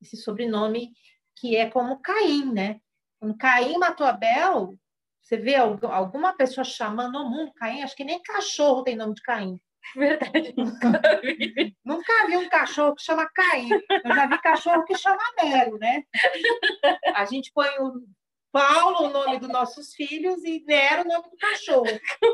[0.02, 0.92] esse sobrenome
[1.36, 2.80] que é como Caim, né?
[3.20, 4.78] Quando Caim matou Abel,
[5.22, 9.22] você vê alguma pessoa chamando o mundo Caim, acho que nem cachorro tem nome de
[9.22, 9.60] Caim.
[9.96, 11.78] Verdade, nunca vi.
[11.84, 13.70] nunca vi um cachorro que chama Caim.
[13.72, 16.04] Eu já vi cachorro que chama Nero, né?
[17.14, 18.04] A gente põe o
[18.52, 21.86] Paulo, o nome dos nossos filhos, e Nero, o nome do cachorro.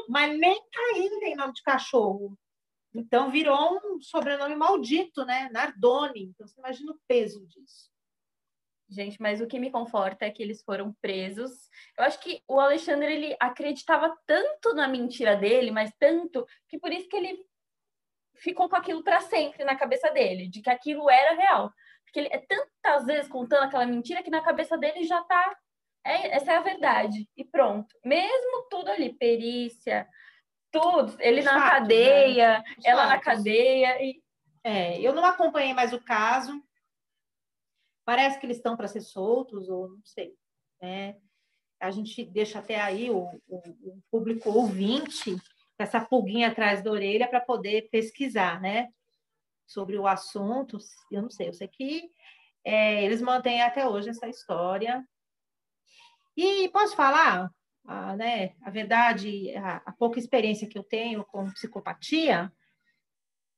[0.09, 2.37] Mas nem Caim tem nome de cachorro.
[2.93, 5.49] Então virou um sobrenome maldito, né?
[5.51, 6.25] Nardoni.
[6.25, 7.92] Então você imagina o peso disso.
[8.93, 11.51] Gente, mas o que me conforta é que eles foram presos.
[11.97, 16.91] Eu acho que o Alexandre ele acreditava tanto na mentira dele, mas tanto que por
[16.91, 17.43] isso que ele
[18.35, 21.73] ficou com aquilo para sempre na cabeça dele, de que aquilo era real.
[22.05, 25.57] Porque ele é tantas vezes contando aquela mentira que na cabeça dele já tá
[26.05, 27.95] é, essa é a verdade e pronto.
[28.05, 30.07] Mesmo tudo ali, perícia,
[30.71, 31.15] tudo.
[31.19, 32.63] Ele na fatos, cadeia, né?
[32.83, 34.03] ela na cadeia.
[34.03, 34.21] E...
[34.63, 36.61] É, eu não acompanhei mais o caso.
[38.05, 40.35] Parece que eles estão para ser soltos, ou não sei.
[40.81, 41.17] Né?
[41.79, 45.35] A gente deixa até aí o, o, o público ouvinte
[45.77, 48.89] essa pulguinha atrás da orelha para poder pesquisar, né?
[49.67, 50.77] Sobre o assunto.
[51.11, 52.09] Eu não sei, eu sei que
[52.63, 55.05] é, eles mantêm até hoje essa história.
[56.35, 57.51] E posso falar
[57.85, 62.51] a, né, a verdade, a, a, pouca experiência que eu tenho com psicopatia,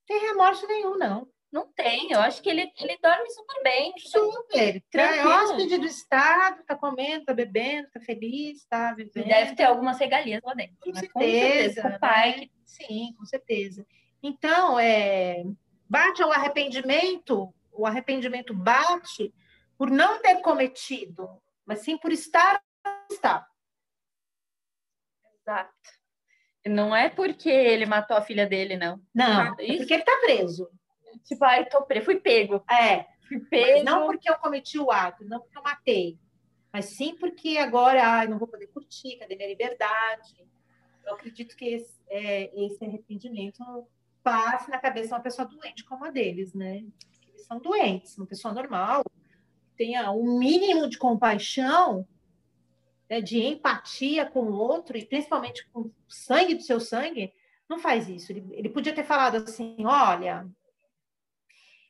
[0.05, 1.27] tem remorso nenhum, não.
[1.55, 3.93] Não tem, eu acho que ele, ele dorme super bem.
[3.97, 9.25] Super, é hóspede do Estado, tá comendo, tá bebendo, tá feliz, tá vivendo.
[9.25, 10.75] Deve ter algumas regalias lá dentro.
[10.81, 12.35] Com, certeza, com certeza, com o pai.
[12.41, 12.49] Né?
[12.65, 13.87] Sim, com certeza.
[14.21, 15.45] Então, é,
[15.89, 19.33] bate o arrependimento, o arrependimento bate
[19.77, 22.61] por não ter cometido, mas sim por estar
[23.09, 23.47] estar.
[25.41, 25.71] Exato.
[26.65, 28.99] Não é porque ele matou a filha dele, não.
[29.13, 30.69] Não, é porque ele tá preso.
[31.23, 32.63] Tipo, ai, tô preso, fui pego.
[32.69, 33.05] É.
[33.27, 33.77] Fui pego.
[33.77, 36.19] Mas não porque eu cometi o ato, não porque eu matei.
[36.71, 40.35] mas sim porque agora ah, não vou poder curtir, cadê minha liberdade?
[41.05, 43.63] Eu acredito que esse, é, esse arrependimento
[44.23, 46.83] passe na cabeça de uma pessoa doente como a deles, né?
[47.27, 49.03] Eles são doentes, uma pessoa normal
[49.75, 52.07] tenha um mínimo de compaixão,
[53.09, 57.33] né, de empatia com o outro, e principalmente com o sangue do seu sangue,
[57.69, 58.31] não faz isso.
[58.31, 60.47] Ele, ele podia ter falado assim: olha,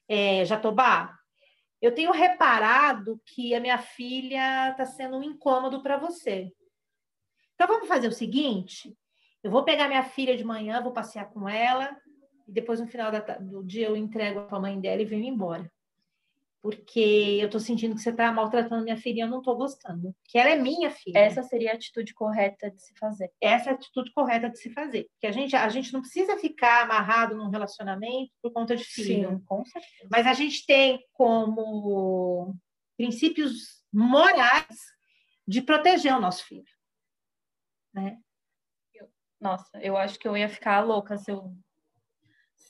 [0.08, 1.14] é, Jatobá,
[1.82, 6.52] eu tenho reparado que a minha filha está sendo um incômodo para você.
[7.54, 8.96] Então vamos fazer o seguinte:
[9.44, 11.96] eu vou pegar minha filha de manhã, vou passear com ela,
[12.48, 15.70] e depois no final da, do dia eu entrego a mãe dela e venho embora
[16.66, 20.16] porque eu estou sentindo que você está maltratando minha filha e eu não estou gostando.
[20.24, 21.20] Que ela é minha filha.
[21.20, 23.32] Essa seria a atitude correta de se fazer.
[23.40, 25.08] Essa é a atitude correta de se fazer.
[25.12, 29.30] Porque a gente, a gente não precisa ficar amarrado num relacionamento por conta de filho.
[29.30, 30.08] Sim, com certeza.
[30.10, 32.56] Mas a gente tem como
[32.98, 34.66] princípios morais
[35.48, 36.66] de proteger o nosso filho.
[37.94, 38.18] Né?
[39.40, 41.56] Nossa, eu acho que eu ia ficar louca se eu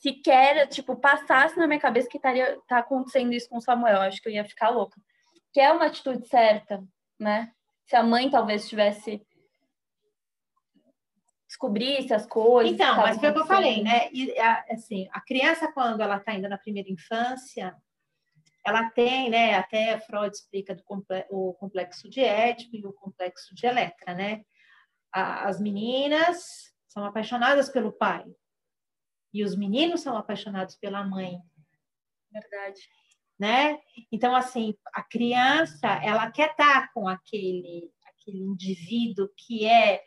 [0.06, 4.02] sequer, tipo, passasse na minha cabeça que estaria tá acontecendo isso com o Samuel.
[4.02, 5.00] Acho que eu ia ficar louca.
[5.52, 6.84] Que é uma atitude certa,
[7.18, 7.50] né?
[7.84, 9.20] Se a mãe talvez tivesse
[11.48, 12.72] descobrisse as coisas.
[12.72, 14.10] Então, mas foi o que eu falei, né?
[14.12, 14.32] E,
[14.70, 17.74] assim, a criança, quando ela está ainda na primeira infância,
[18.64, 19.54] ela tem, né?
[19.54, 20.84] Até Freud explica do
[21.30, 24.42] o complexo de Édipo e o complexo de Eletra, né?
[25.12, 28.24] As meninas são apaixonadas pelo pai,
[29.36, 31.38] e os meninos são apaixonados pela mãe.
[32.32, 32.80] Verdade.
[33.38, 33.78] Né?
[34.10, 40.02] Então, assim, a criança, ela quer estar com aquele, aquele indivíduo que é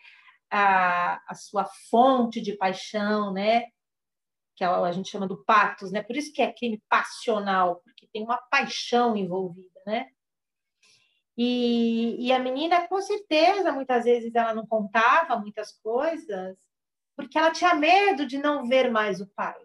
[0.49, 3.67] a, a sua fonte de paixão, né?
[4.55, 6.01] Que a, a gente chama do patos, né?
[6.01, 10.09] Por isso que é crime passional, porque tem uma paixão envolvida, né?
[11.38, 16.57] E, e, a menina, com certeza, muitas vezes ela não contava muitas coisas,
[17.20, 19.59] porque ela tinha medo de não ver mais o pai.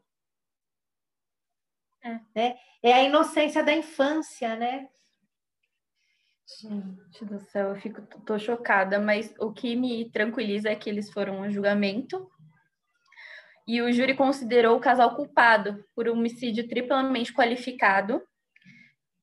[2.02, 2.56] É, né?
[2.82, 4.88] é a inocência da infância, né?
[6.60, 11.12] Gente do céu, eu fico, tô chocada, mas o que me tranquiliza é que eles
[11.12, 12.28] foram a julgamento
[13.68, 18.20] e o júri considerou o casal culpado por homicídio triplamente qualificado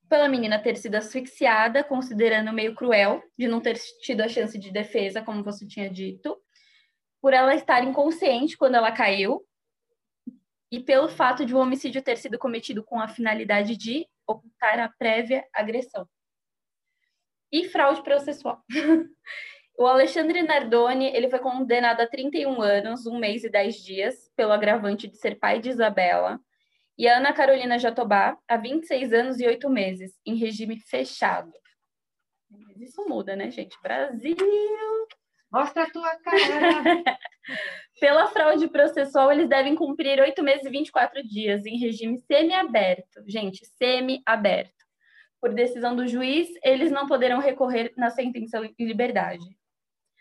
[0.08, 4.72] pela menina ter sido asfixiada, considerando meio cruel de não ter tido a chance de
[4.72, 6.42] defesa, como você tinha dito,
[7.22, 9.46] por ela estar inconsciente quando ela caiu
[10.72, 14.90] e pelo fato de o homicídio ter sido cometido com a finalidade de ocultar a
[14.90, 16.08] prévia agressão.
[17.52, 18.64] E fraude processual.
[19.78, 24.54] o Alexandre Nardoni ele foi condenado a 31 anos, um mês e 10 dias, pelo
[24.54, 26.40] agravante de ser pai de Isabela,
[26.98, 31.52] e a Ana Carolina Jatobá a 26 anos e 8 meses, em regime fechado.
[32.78, 33.78] Isso muda, né, gente?
[33.82, 34.36] Brasil!
[35.52, 37.04] Mostra a tua cara.
[38.00, 43.24] Pela fraude processual, eles devem cumprir oito meses e 24 dias em regime semiaberto.
[43.28, 44.74] Gente, semiaberto.
[45.40, 49.46] Por decisão do juiz, eles não poderão recorrer na sentença em liberdade.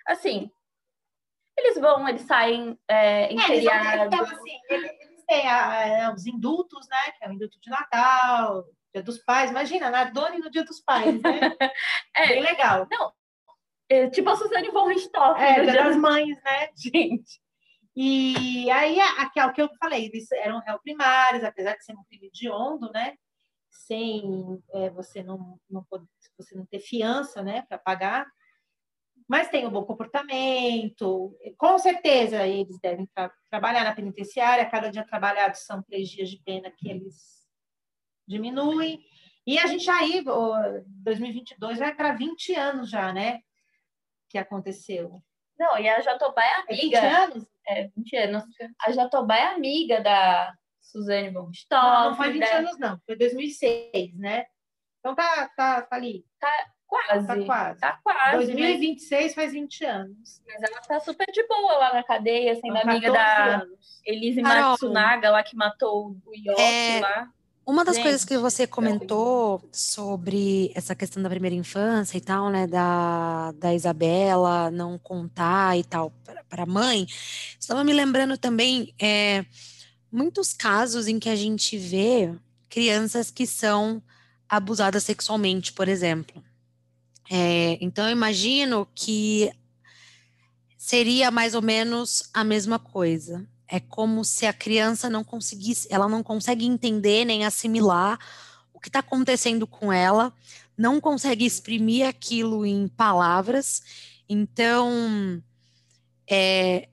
[0.06, 0.50] Assim,
[1.56, 4.04] eles vão, eles saem é, em é, feriado.
[4.06, 4.90] Então, assim, eles,
[5.26, 7.12] têm a, a, os indultos, né?
[7.16, 9.50] Que é o indulto de Natal, Dia dos Pais.
[9.50, 11.22] Imagina, Nardoni no Dia dos Pais, né?
[12.16, 12.86] é, Bem legal.
[12.90, 13.12] Não,
[13.90, 15.42] é, tipo a Suzane von Richthofen.
[15.42, 16.68] É, Dia das Mães, né?
[16.78, 17.40] Gente.
[17.96, 22.04] E aí, aqui, o que eu falei, eles eram réu primários, apesar de ser um
[22.04, 23.16] crime de ondo, né?
[23.68, 24.22] Sem
[24.72, 26.06] é, você, não, não poder,
[26.38, 28.26] você não ter fiança, né, para pagar.
[29.28, 31.36] Mas tem um bom comportamento.
[31.58, 34.70] Com certeza, eles devem tra trabalhar na penitenciária.
[34.70, 37.46] Cada dia trabalhado são três dias de pena que eles
[38.26, 39.00] diminuem.
[39.46, 40.24] E a gente aí,
[40.86, 43.40] 2022, vai para 20 anos já, né?
[44.30, 45.20] Que aconteceu.
[45.58, 46.98] Não, e a Jatobá é amiga.
[46.98, 47.46] É 20 anos?
[47.66, 48.44] É, 20 anos.
[48.80, 51.82] A Jatobá é amiga da Suzane von Richthofen.
[51.82, 52.56] Não, não foi 20 da...
[52.56, 53.00] anos, não.
[53.04, 54.46] Foi 2006, né?
[55.00, 56.24] Então tá, tá, tá ali.
[56.38, 56.50] Tá
[56.86, 57.26] quase.
[57.26, 57.80] Tá quase.
[57.80, 58.36] Tá quase.
[58.46, 59.34] 2026 mas...
[59.34, 60.42] faz 20 anos.
[60.46, 64.00] Mas ela tá super de boa lá na cadeia, sendo amiga da anos.
[64.06, 67.00] Elise Matsunaga, lá que matou o Yoshi é...
[67.00, 67.30] lá.
[67.70, 72.50] Uma das Gente, coisas que você comentou sobre essa questão da primeira infância e tal,
[72.50, 76.12] né, da, da Isabela não contar e tal
[76.48, 77.06] para a mãe,
[77.60, 79.44] estava me lembrando também é,
[80.10, 82.34] muitos casos em que a gente vê
[82.68, 84.02] crianças que são
[84.48, 86.42] abusadas sexualmente, por exemplo.
[87.30, 89.48] É, então, eu imagino que
[90.76, 93.46] seria mais ou menos a mesma coisa.
[93.70, 98.18] É como se a criança não conseguisse, ela não consegue entender nem assimilar
[98.74, 100.32] o que está acontecendo com ela,
[100.76, 103.82] não consegue exprimir aquilo em palavras.
[104.28, 105.42] Então,
[106.28, 106.88] é,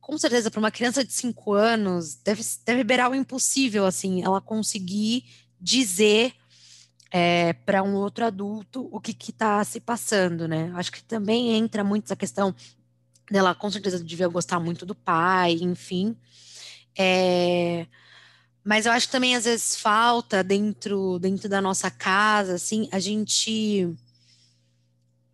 [0.00, 4.40] com certeza, para uma criança de cinco anos, deve, deve beirar o impossível, assim, ela
[4.40, 5.24] conseguir
[5.60, 6.32] dizer
[7.10, 10.72] é, para um outro adulto o que está se passando, né?
[10.74, 12.54] Acho que também entra muito essa questão
[13.30, 16.16] dela, com certeza, devia gostar muito do pai, enfim.
[16.96, 17.86] É,
[18.64, 22.98] mas eu acho que também às vezes falta dentro, dentro da nossa casa, assim, a
[22.98, 23.96] gente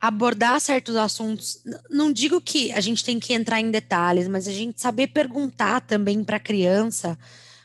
[0.01, 1.63] abordar certos assuntos.
[1.89, 5.81] Não digo que a gente tem que entrar em detalhes, mas a gente saber perguntar
[5.81, 7.17] também para a criança,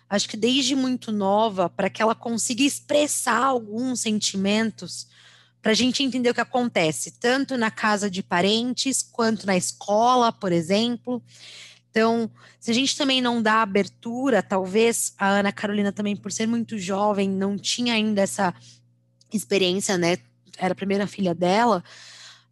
[0.08, 5.08] acho que desde muito nova, para que ela consiga expressar alguns sentimentos,
[5.68, 10.32] para a gente entender o que acontece, tanto na casa de parentes, quanto na escola,
[10.32, 11.22] por exemplo.
[11.90, 16.48] Então, se a gente também não dá abertura, talvez a Ana Carolina também, por ser
[16.48, 18.56] muito jovem, não tinha ainda essa
[19.34, 20.20] experiência, né?
[20.58, 21.84] Era a primeira filha dela,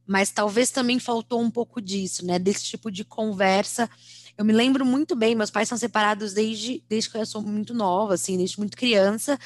[0.06, 2.38] mas talvez também faltou um pouco disso, né?
[2.38, 3.90] Desse tipo de conversa.
[4.38, 7.74] Eu me lembro muito bem, meus pais são separados desde, desde que eu sou muito
[7.74, 9.40] nova, assim, desde muito criança.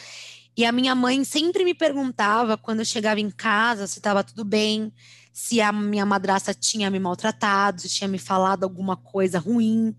[0.59, 4.43] E a minha mãe sempre me perguntava, quando eu chegava em casa, se estava tudo
[4.43, 4.91] bem,
[5.31, 9.95] se a minha madrasta tinha me maltratado, se tinha me falado alguma coisa ruim.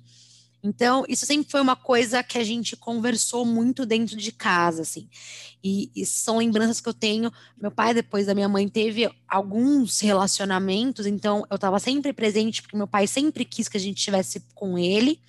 [0.62, 5.08] Então, isso sempre foi uma coisa que a gente conversou muito dentro de casa, assim.
[5.64, 7.32] E, e, são lembranças que eu tenho.
[7.58, 12.76] Meu pai, depois da minha mãe, teve alguns relacionamentos, então eu estava sempre presente, porque
[12.76, 15.22] meu pai sempre quis que a gente estivesse com ele.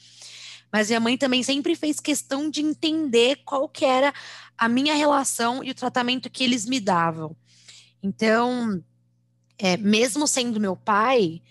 [0.72, 4.14] Mas minha mãe também sempre fez questão de entender qual que era
[4.58, 7.36] a minha relação e o tratamento que eles me davam.
[8.02, 8.82] Então,
[9.58, 11.42] é, mesmo sendo meu pai,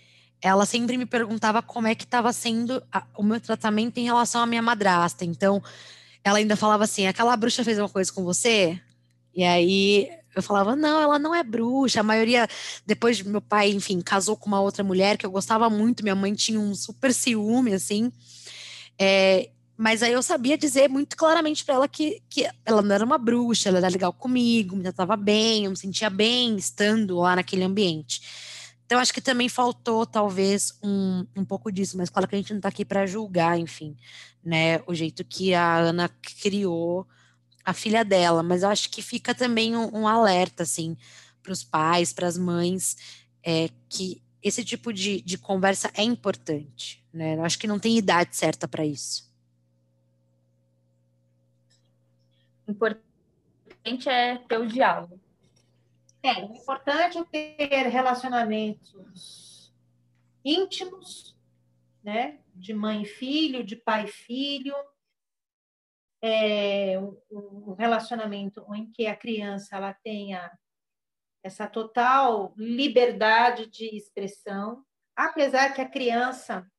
[0.41, 4.41] ela sempre me perguntava como é que estava sendo a, o meu tratamento em relação
[4.41, 5.23] à minha madrasta.
[5.23, 5.61] Então,
[6.23, 8.79] ela ainda falava assim: aquela bruxa fez uma coisa com você?
[9.35, 11.99] E aí eu falava: não, ela não é bruxa.
[11.99, 12.47] A maioria,
[12.85, 16.03] depois meu pai, enfim, casou com uma outra mulher que eu gostava muito.
[16.03, 18.11] Minha mãe tinha um super ciúme, assim.
[19.03, 23.03] É, mas aí eu sabia dizer muito claramente para ela que, que ela não era
[23.03, 27.35] uma bruxa, ela era legal comigo, me tratava bem, eu me sentia bem estando lá
[27.35, 28.21] naquele ambiente.
[28.85, 32.51] Então, acho que também faltou, talvez, um, um pouco disso, mas claro que a gente
[32.51, 33.97] não está aqui para julgar, enfim,
[34.43, 36.07] né, o jeito que a Ana
[36.41, 37.07] criou
[37.65, 40.95] a filha dela, mas eu acho que fica também um, um alerta, assim,
[41.41, 42.97] para os pais, para as mães,
[43.43, 47.97] é, que esse tipo de, de conversa é importante, né, eu acho que não tem
[47.97, 49.29] idade certa para isso.
[52.67, 55.21] Importante é ter o diálogo
[56.23, 59.73] é, o importante é ter relacionamentos
[60.45, 61.35] íntimos,
[62.03, 62.39] né?
[62.53, 64.75] De mãe e filho, de pai e filho.
[66.23, 66.99] É,
[67.31, 70.51] um relacionamento em que a criança ela tenha
[71.43, 74.85] essa total liberdade de expressão,
[75.15, 76.69] apesar que a criança,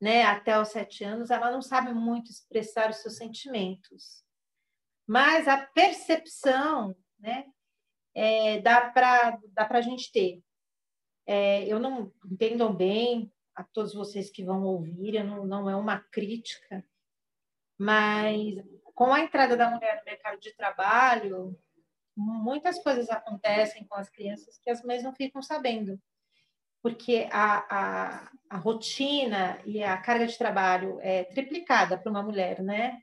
[0.00, 4.24] né, até os sete anos, ela não sabe muito expressar os seus sentimentos,
[5.06, 7.46] mas a percepção, né,
[8.14, 10.42] é, dá para dá a gente ter.
[11.26, 15.98] É, eu não entendam bem a todos vocês que vão ouvir, não, não é uma
[16.10, 16.84] crítica,
[17.78, 18.54] mas
[18.94, 21.58] com a entrada da mulher no mercado de trabalho,
[22.16, 26.00] muitas coisas acontecem com as crianças que as mães não ficam sabendo,
[26.86, 32.62] porque a, a, a rotina e a carga de trabalho é triplicada para uma mulher,
[32.62, 33.00] né?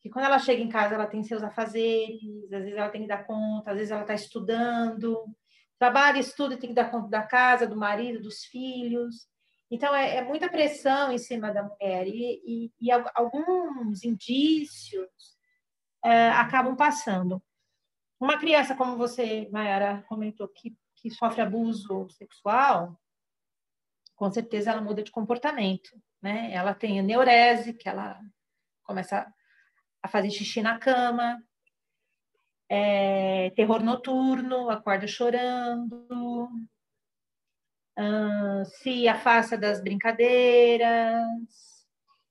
[0.00, 3.08] que quando ela chega em casa ela tem seus afazeres, às vezes ela tem que
[3.08, 5.26] dar conta, às vezes ela está estudando,
[5.78, 9.28] trabalha, estuda e tem que dar conta da casa, do marido, dos filhos.
[9.70, 15.10] Então é, é muita pressão em cima da mulher e, e, e alguns indícios
[16.02, 17.42] é, acabam passando.
[18.18, 22.98] Uma criança, como você, Mayara, comentou, que, que sofre abuso sexual,
[24.22, 26.52] com certeza ela muda de comportamento, né?
[26.52, 28.20] Ela tem a neurese, que ela
[28.84, 29.26] começa
[30.00, 31.42] a fazer xixi na cama,
[32.68, 36.48] é, terror noturno, acorda chorando,
[38.64, 41.26] se afasta das brincadeiras,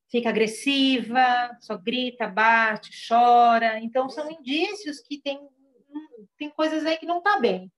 [0.10, 3.82] fica agressiva, só grita, bate, chora.
[3.82, 5.46] Então, são indícios que tem,
[6.38, 7.70] tem coisas aí que não tá bem.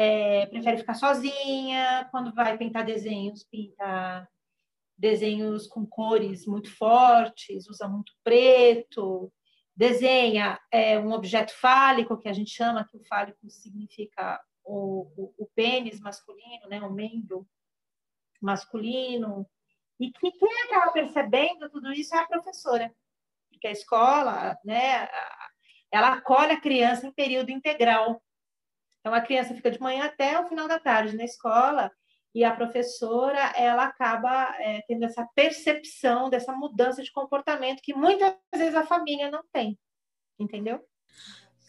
[0.00, 4.28] É, prefere ficar sozinha, quando vai pintar desenhos, pinta
[4.96, 9.32] desenhos com cores muito fortes, usa muito preto,
[9.74, 15.34] desenha é, um objeto fálico, que a gente chama, que o fálico significa o, o,
[15.36, 17.44] o pênis masculino, né, o membro
[18.40, 19.44] masculino,
[19.98, 22.94] e que quem acaba percebendo tudo isso é a professora,
[23.50, 25.08] porque a escola, né,
[25.90, 28.22] ela acolhe a criança em período integral,
[29.08, 31.90] Então, a criança fica de manhã até o final da tarde na escola
[32.34, 38.34] e a professora ela acaba é, tendo essa percepção dessa mudança de comportamento que muitas
[38.54, 39.78] vezes a família não tem,
[40.38, 40.86] entendeu?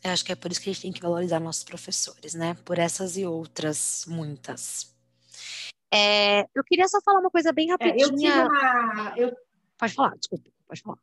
[0.03, 2.57] Eu acho que é por isso que a gente tem que valorizar nossos professores, né?
[2.65, 4.93] Por essas e outras, muitas.
[5.93, 8.03] É, eu queria só falar uma coisa bem rapidinha.
[8.03, 9.33] É, eu tive uma, eu...
[9.77, 10.99] Pode falar, desculpa, pode falar.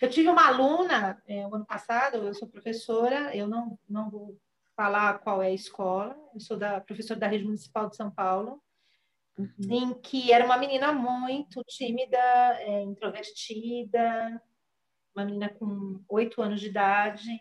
[0.00, 4.38] Eu tive uma aluna é, o ano passado, eu sou professora, eu não, não vou
[4.76, 8.62] falar qual é a escola, eu sou da professora da Rede Municipal de São Paulo,
[9.38, 9.48] uhum.
[9.70, 12.18] em que era uma menina muito tímida,
[12.60, 14.42] é, introvertida,
[15.14, 17.40] uma menina com oito anos de idade.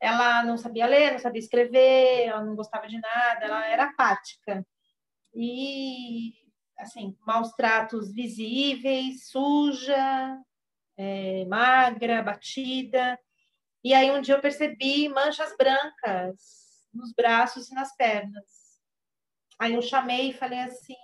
[0.00, 4.66] Ela não sabia ler, não sabia escrever, ela não gostava de nada, ela era apática.
[5.34, 6.32] E,
[6.78, 10.38] assim, maus tratos visíveis, suja,
[10.96, 13.18] é, magra, batida.
[13.82, 18.80] E aí um dia eu percebi manchas brancas nos braços e nas pernas.
[19.58, 20.96] Aí eu chamei e falei assim: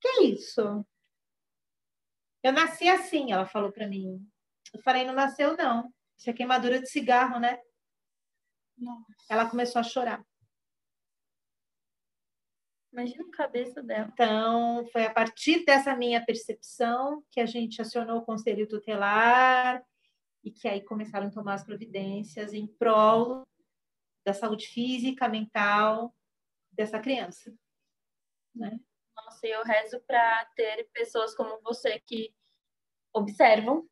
[0.00, 0.86] "Que é isso?"
[2.42, 4.20] Eu nasci assim, ela falou para mim.
[4.74, 5.92] Eu falei: "Não nasceu não.
[6.18, 7.58] Isso é queimadura de cigarro, né?"
[8.76, 9.04] Nossa.
[9.30, 10.24] Ela começou a chorar.
[12.92, 14.10] Imagina a cabeça dela.
[14.12, 19.82] Então, foi a partir dessa minha percepção que a gente acionou o conselho tutelar
[20.44, 23.46] e que aí começaram a tomar as providências em prol
[24.24, 26.14] da saúde física, mental
[26.70, 27.54] dessa criança.
[28.54, 28.78] Né?
[29.16, 32.34] Nossa, eu rezo para ter pessoas como você que
[33.14, 33.88] observam,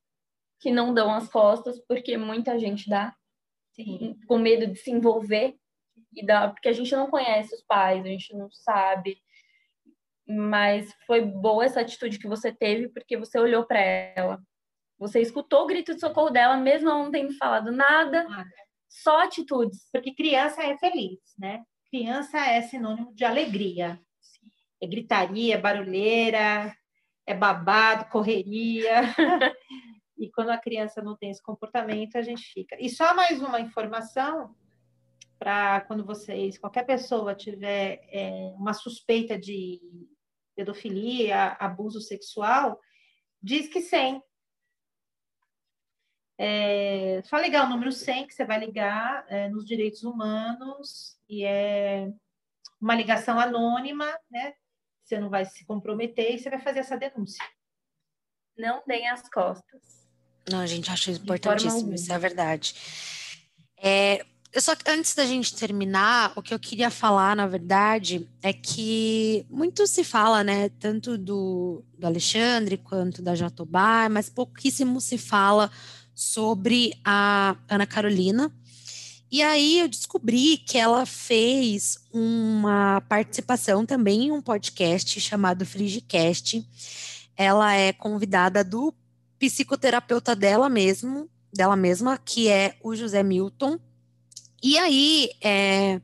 [0.59, 3.17] que não dão as costas, porque muita gente dá,
[3.73, 4.19] Sim.
[4.27, 5.59] com medo de se envolver
[6.15, 9.21] e dá, porque a gente não conhece os pais, a gente não sabe.
[10.27, 14.41] Mas foi boa essa atitude que você teve, porque você olhou para ela.
[14.99, 18.27] Você escutou o grito de socorro dela, mesmo ela não tendo falado nada,
[18.89, 19.89] só atitudes.
[19.93, 21.65] Porque criança é feliz, né?
[21.91, 24.01] Criança é sinônimo de alegria.
[24.81, 26.77] É gritaria, é barulheira,
[27.27, 29.03] é babado, correria.
[30.19, 32.77] e quando a criança não tem esse comportamento, a gente fica.
[32.79, 34.55] E só mais uma informação
[35.41, 39.81] para quando vocês, qualquer pessoa tiver é, uma suspeita de
[40.55, 42.79] pedofilia, abuso sexual,
[43.43, 44.23] diz que 100.
[46.37, 51.43] É, só ligar o número 100 que você vai ligar é, nos direitos humanos e
[51.45, 52.13] é
[52.79, 54.53] uma ligação anônima, né?
[55.03, 57.45] Você não vai se comprometer e você vai fazer essa denúncia.
[58.59, 60.07] Não deem as costas.
[60.51, 62.75] Não, a gente acha importantíssimo, isso é verdade.
[63.77, 68.53] É, eu só antes da gente terminar, o que eu queria falar, na verdade, é
[68.53, 75.17] que muito se fala, né, tanto do, do Alexandre quanto da Jatobá, mas pouquíssimo se
[75.17, 75.71] fala
[76.13, 78.53] sobre a Ana Carolina.
[79.31, 86.67] E aí eu descobri que ela fez uma participação também em um podcast chamado Frigicast.
[87.37, 88.93] Ela é convidada do
[89.39, 93.79] psicoterapeuta dela mesmo, dela mesma, que é o José Milton
[94.63, 96.01] e aí, é,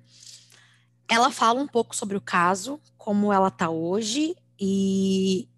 [1.08, 5.48] ela fala um pouco sobre o caso, como ela tá hoje, e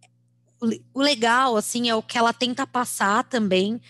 [0.93, 3.81] o, legal, assim, é o que ela tenta passar também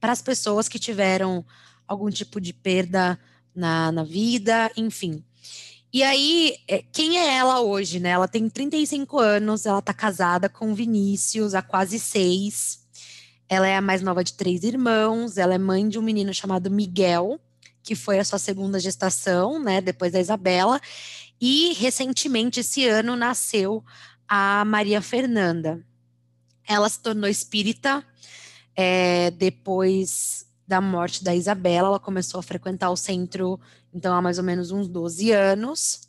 [0.00, 1.44] para as pessoas que tiveram
[1.86, 3.18] algum tipo de perda
[3.54, 5.22] na, na vida, enfim.
[5.92, 8.10] E aí, é, quem é ela hoje, né?
[8.10, 12.80] Ela tem 35 anos, ela tá casada com Vinícius há quase seis.
[13.48, 16.70] Ela é a mais nova de três irmãos, ela é mãe de um menino chamado
[16.70, 17.38] Miguel,
[17.84, 20.80] que foi a sua segunda gestação, né, depois da Isabela,
[21.40, 23.84] e recentemente esse ano nasceu
[24.26, 25.84] a Maria Fernanda.
[26.66, 28.02] Ela se tornou espírita
[28.74, 33.60] é, depois da morte da Isabela, ela começou a frequentar o centro,
[33.92, 36.08] então há mais ou menos uns 12 anos.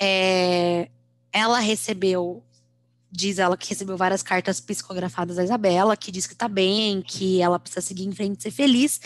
[0.00, 0.88] É,
[1.30, 2.42] ela recebeu,
[3.10, 7.42] diz ela que recebeu várias cartas psicografadas da Isabela, que diz que tá bem, que
[7.42, 8.98] ela precisa seguir em frente e ser feliz.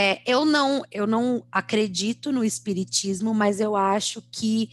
[0.00, 4.70] É, eu não, eu não acredito no espiritismo, mas eu acho que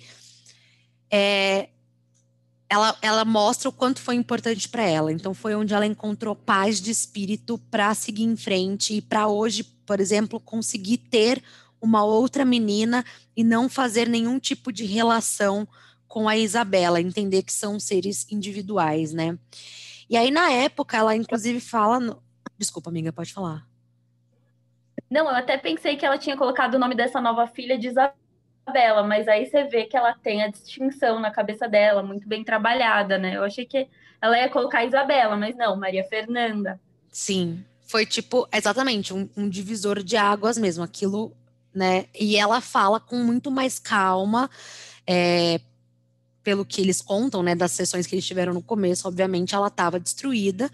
[1.10, 1.70] é,
[2.70, 5.12] ela, ela mostra o quanto foi importante para ela.
[5.12, 9.64] Então foi onde ela encontrou paz de espírito para seguir em frente e para hoje,
[9.64, 11.42] por exemplo, conseguir ter
[11.82, 13.04] uma outra menina
[13.36, 15.68] e não fazer nenhum tipo de relação
[16.08, 19.40] com a Isabela, entender que são seres individuais, né?
[20.08, 22.22] E aí na época ela inclusive fala, no...
[22.60, 23.68] desculpa amiga, pode falar.
[25.10, 29.04] Não, eu até pensei que ela tinha colocado o nome dessa nova filha de Isabela,
[29.04, 33.18] mas aí você vê que ela tem a distinção na cabeça dela, muito bem trabalhada,
[33.18, 33.38] né?
[33.38, 33.88] Eu achei que
[34.22, 36.80] ela ia colocar Isabela, mas não, Maria Fernanda.
[37.12, 37.64] Sim.
[37.88, 41.32] foi tipo, exatamente, um, um divisor de águas mesmo, aquilo,
[41.74, 42.08] né?
[42.20, 44.50] E ela fala com muito mais calma,
[45.06, 45.62] é,
[46.44, 50.00] pelo que eles contam, né, das sessões que eles tiveram no começo, obviamente ela estava
[50.00, 50.70] destruída.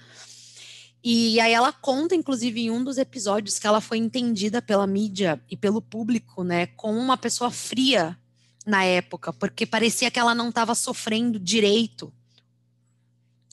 [1.03, 5.41] E aí ela conta, inclusive, em um dos episódios que ela foi entendida pela mídia
[5.49, 8.17] e pelo público, né, como uma pessoa fria
[8.65, 12.13] na época, porque parecia que ela não estava sofrendo direito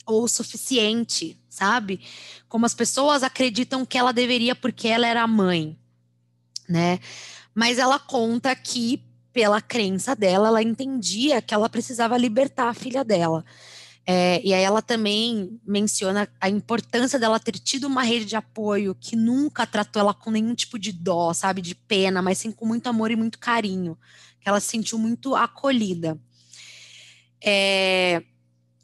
[0.05, 2.01] ou o suficiente, sabe?
[2.49, 5.79] Como as pessoas acreditam que ela deveria porque ela era mãe,
[6.69, 6.99] né?
[7.55, 13.05] Mas ela conta que pela crença dela, ela entendia que ela precisava libertar a filha
[13.05, 13.45] dela.
[14.11, 18.95] É, e aí ela também menciona a importância dela ter tido uma rede de apoio
[18.99, 22.65] que nunca tratou ela com nenhum tipo de dó, sabe, de pena, mas sim com
[22.65, 23.99] muito amor e muito carinho,
[24.41, 26.19] que ela se sentiu muito acolhida.
[27.45, 28.23] É,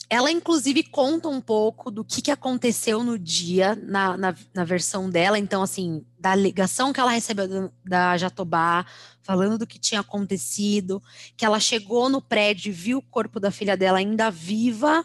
[0.09, 5.09] ela, inclusive, conta um pouco do que, que aconteceu no dia, na, na, na, versão
[5.09, 5.39] dela.
[5.39, 8.85] Então, assim, da ligação que ela recebeu da, da Jatobá,
[9.23, 11.03] falando do que tinha acontecido,
[11.37, 15.05] que ela chegou no prédio e viu o corpo da filha dela ainda viva.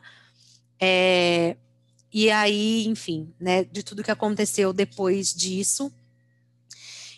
[0.80, 1.56] É,
[2.12, 5.92] e aí, enfim, né, de tudo que aconteceu depois disso.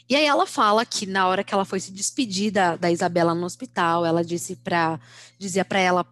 [0.07, 3.33] E aí ela fala que na hora que ela foi se despedir da, da Isabela
[3.33, 4.99] no hospital, ela disse para
[5.39, 6.05] dizia para ela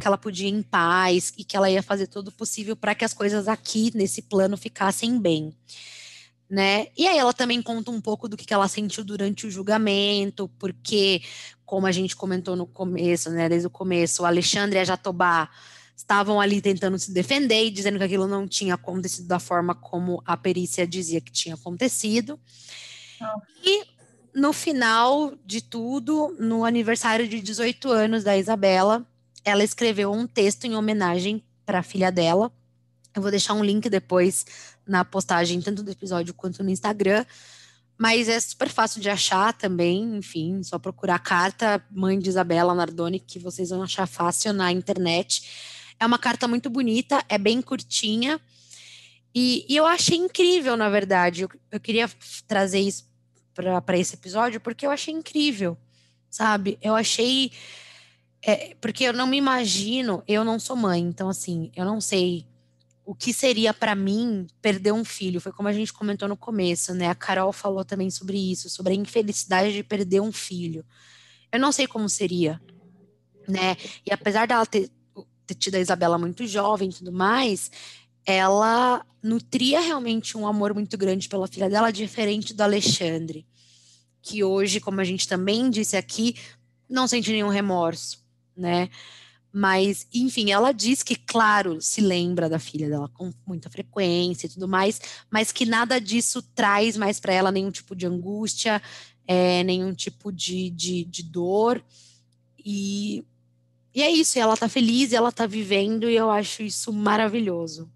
[0.00, 2.94] que ela podia ir em paz e que ela ia fazer todo o possível para
[2.94, 5.54] que as coisas aqui nesse plano ficassem bem.
[6.50, 6.88] Né?
[6.96, 11.22] E aí ela também conta um pouco do que ela sentiu durante o julgamento, porque,
[11.64, 15.48] como a gente comentou no começo, né, desde o começo, o Alexandre e a Jatobá
[15.96, 20.22] estavam ali tentando se defender e dizendo que aquilo não tinha acontecido da forma como
[20.26, 22.38] a perícia dizia que tinha acontecido.
[23.20, 23.40] Oh.
[23.64, 23.84] E
[24.34, 29.06] no final de tudo, no aniversário de 18 anos da Isabela,
[29.44, 32.52] ela escreveu um texto em homenagem para a filha dela.
[33.14, 34.44] Eu vou deixar um link depois
[34.86, 37.24] na postagem, tanto do episódio quanto no Instagram.
[37.96, 43.20] Mas é super fácil de achar também, enfim, só procurar carta Mãe de Isabela Nardoni,
[43.20, 45.94] que vocês vão achar fácil na internet.
[46.00, 48.40] É uma carta muito bonita, é bem curtinha.
[49.32, 51.42] E, e eu achei incrível, na verdade.
[51.42, 52.10] Eu, eu queria
[52.48, 53.08] trazer isso
[53.54, 55.78] para esse episódio, porque eu achei incrível,
[56.28, 56.76] sabe?
[56.82, 57.52] Eu achei
[58.46, 62.46] é, porque eu não me imagino, eu não sou mãe, então assim, eu não sei
[63.02, 65.40] o que seria para mim perder um filho.
[65.40, 67.08] Foi como a gente comentou no começo, né?
[67.08, 70.84] A Carol falou também sobre isso, sobre a infelicidade de perder um filho.
[71.50, 72.60] Eu não sei como seria,
[73.48, 73.76] né?
[74.06, 74.90] E apesar dela ter,
[75.46, 77.70] ter tido a Isabela muito jovem e tudo mais,
[78.26, 83.46] ela nutria realmente um amor muito grande pela filha dela, diferente do Alexandre,
[84.20, 86.36] que hoje, como a gente também disse aqui,
[86.88, 88.23] não sente nenhum remorso
[88.56, 88.88] né?
[89.56, 94.50] Mas, enfim, ela diz que, claro, se lembra da filha dela com muita frequência e
[94.50, 95.00] tudo mais,
[95.30, 98.82] mas que nada disso traz mais para ela nenhum tipo de angústia,
[99.26, 101.84] é, nenhum tipo de, de, de dor.
[102.58, 103.24] E,
[103.94, 107.88] e é isso, ela tá feliz, ela tá vivendo, e eu acho isso maravilhoso.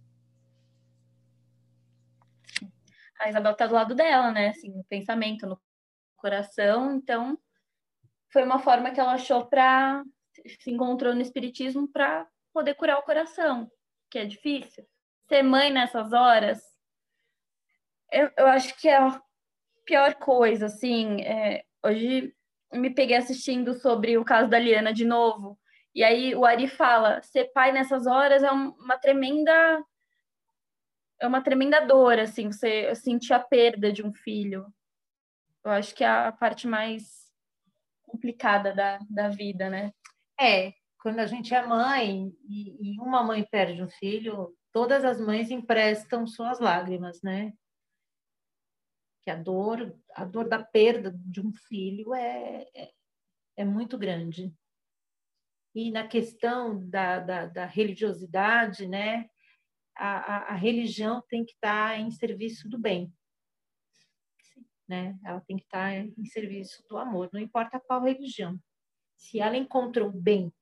[3.21, 4.51] A Isabel tá do lado dela, né?
[4.51, 5.61] Assim, no pensamento, no
[6.17, 7.37] coração, então
[8.33, 10.05] foi uma forma que ela achou para
[10.47, 13.71] se encontrou no espiritismo para poder curar o coração,
[14.11, 14.85] que é difícil.
[15.29, 16.61] Ser mãe nessas horas,
[18.11, 19.23] eu, eu acho que é a
[19.85, 21.23] pior coisa, assim.
[21.23, 22.35] É, hoje
[22.73, 25.59] me peguei assistindo sobre o caso da Liana de novo,
[25.95, 29.85] e aí o Ari fala: ser pai nessas horas é uma tremenda
[31.21, 34.73] é uma tremenda dor, assim, você sentir a perda de um filho.
[35.65, 37.29] Eu acho que é a parte mais
[38.05, 39.93] complicada da, da vida, né?
[40.41, 45.21] É, quando a gente é mãe e, e uma mãe perde um filho, todas as
[45.21, 47.53] mães emprestam suas lágrimas, né?
[49.23, 52.93] Que a dor, a dor da perda de um filho é, é,
[53.57, 54.55] é muito grande.
[55.75, 59.29] E na questão da, da, da religiosidade, né?
[59.97, 63.13] A, a, a, religião tem que estar em serviço do bem.
[64.89, 65.19] Né?
[65.25, 68.59] Ela tem que estar em serviço do amor, não importa qual religião
[69.19, 70.53] se ela encontrou bem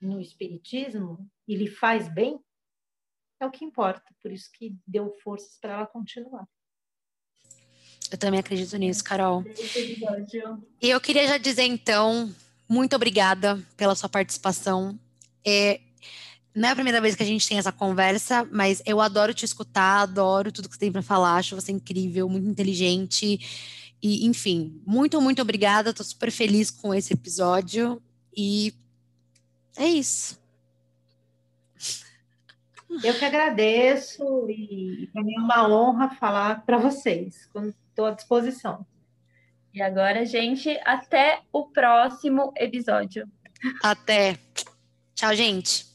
[0.00, 2.38] no espiritismo e lhe faz bem,
[3.40, 4.04] é o que importa.
[4.20, 6.46] Por isso que deu forças para ela continuar.
[8.10, 9.44] Eu também acredito nisso, Carol.
[10.82, 12.34] E eu queria já dizer, então,
[12.68, 14.98] muito obrigada pela sua participação.
[15.46, 15.80] É,
[16.54, 19.44] não é a primeira vez que a gente tem essa conversa, mas eu adoro te
[19.44, 23.38] escutar, adoro tudo que você tem para falar, acho você incrível, muito inteligente.
[24.02, 25.90] E, enfim, muito, muito obrigada.
[25.90, 28.02] Estou super feliz com esse episódio.
[28.36, 28.74] E
[29.76, 30.40] é isso.
[33.04, 37.48] Eu que agradeço e para mim é uma honra falar para vocês.
[37.88, 38.84] Estou à disposição.
[39.72, 43.28] E agora, gente, até o próximo episódio.
[43.82, 44.38] Até.
[45.14, 45.89] Tchau, gente.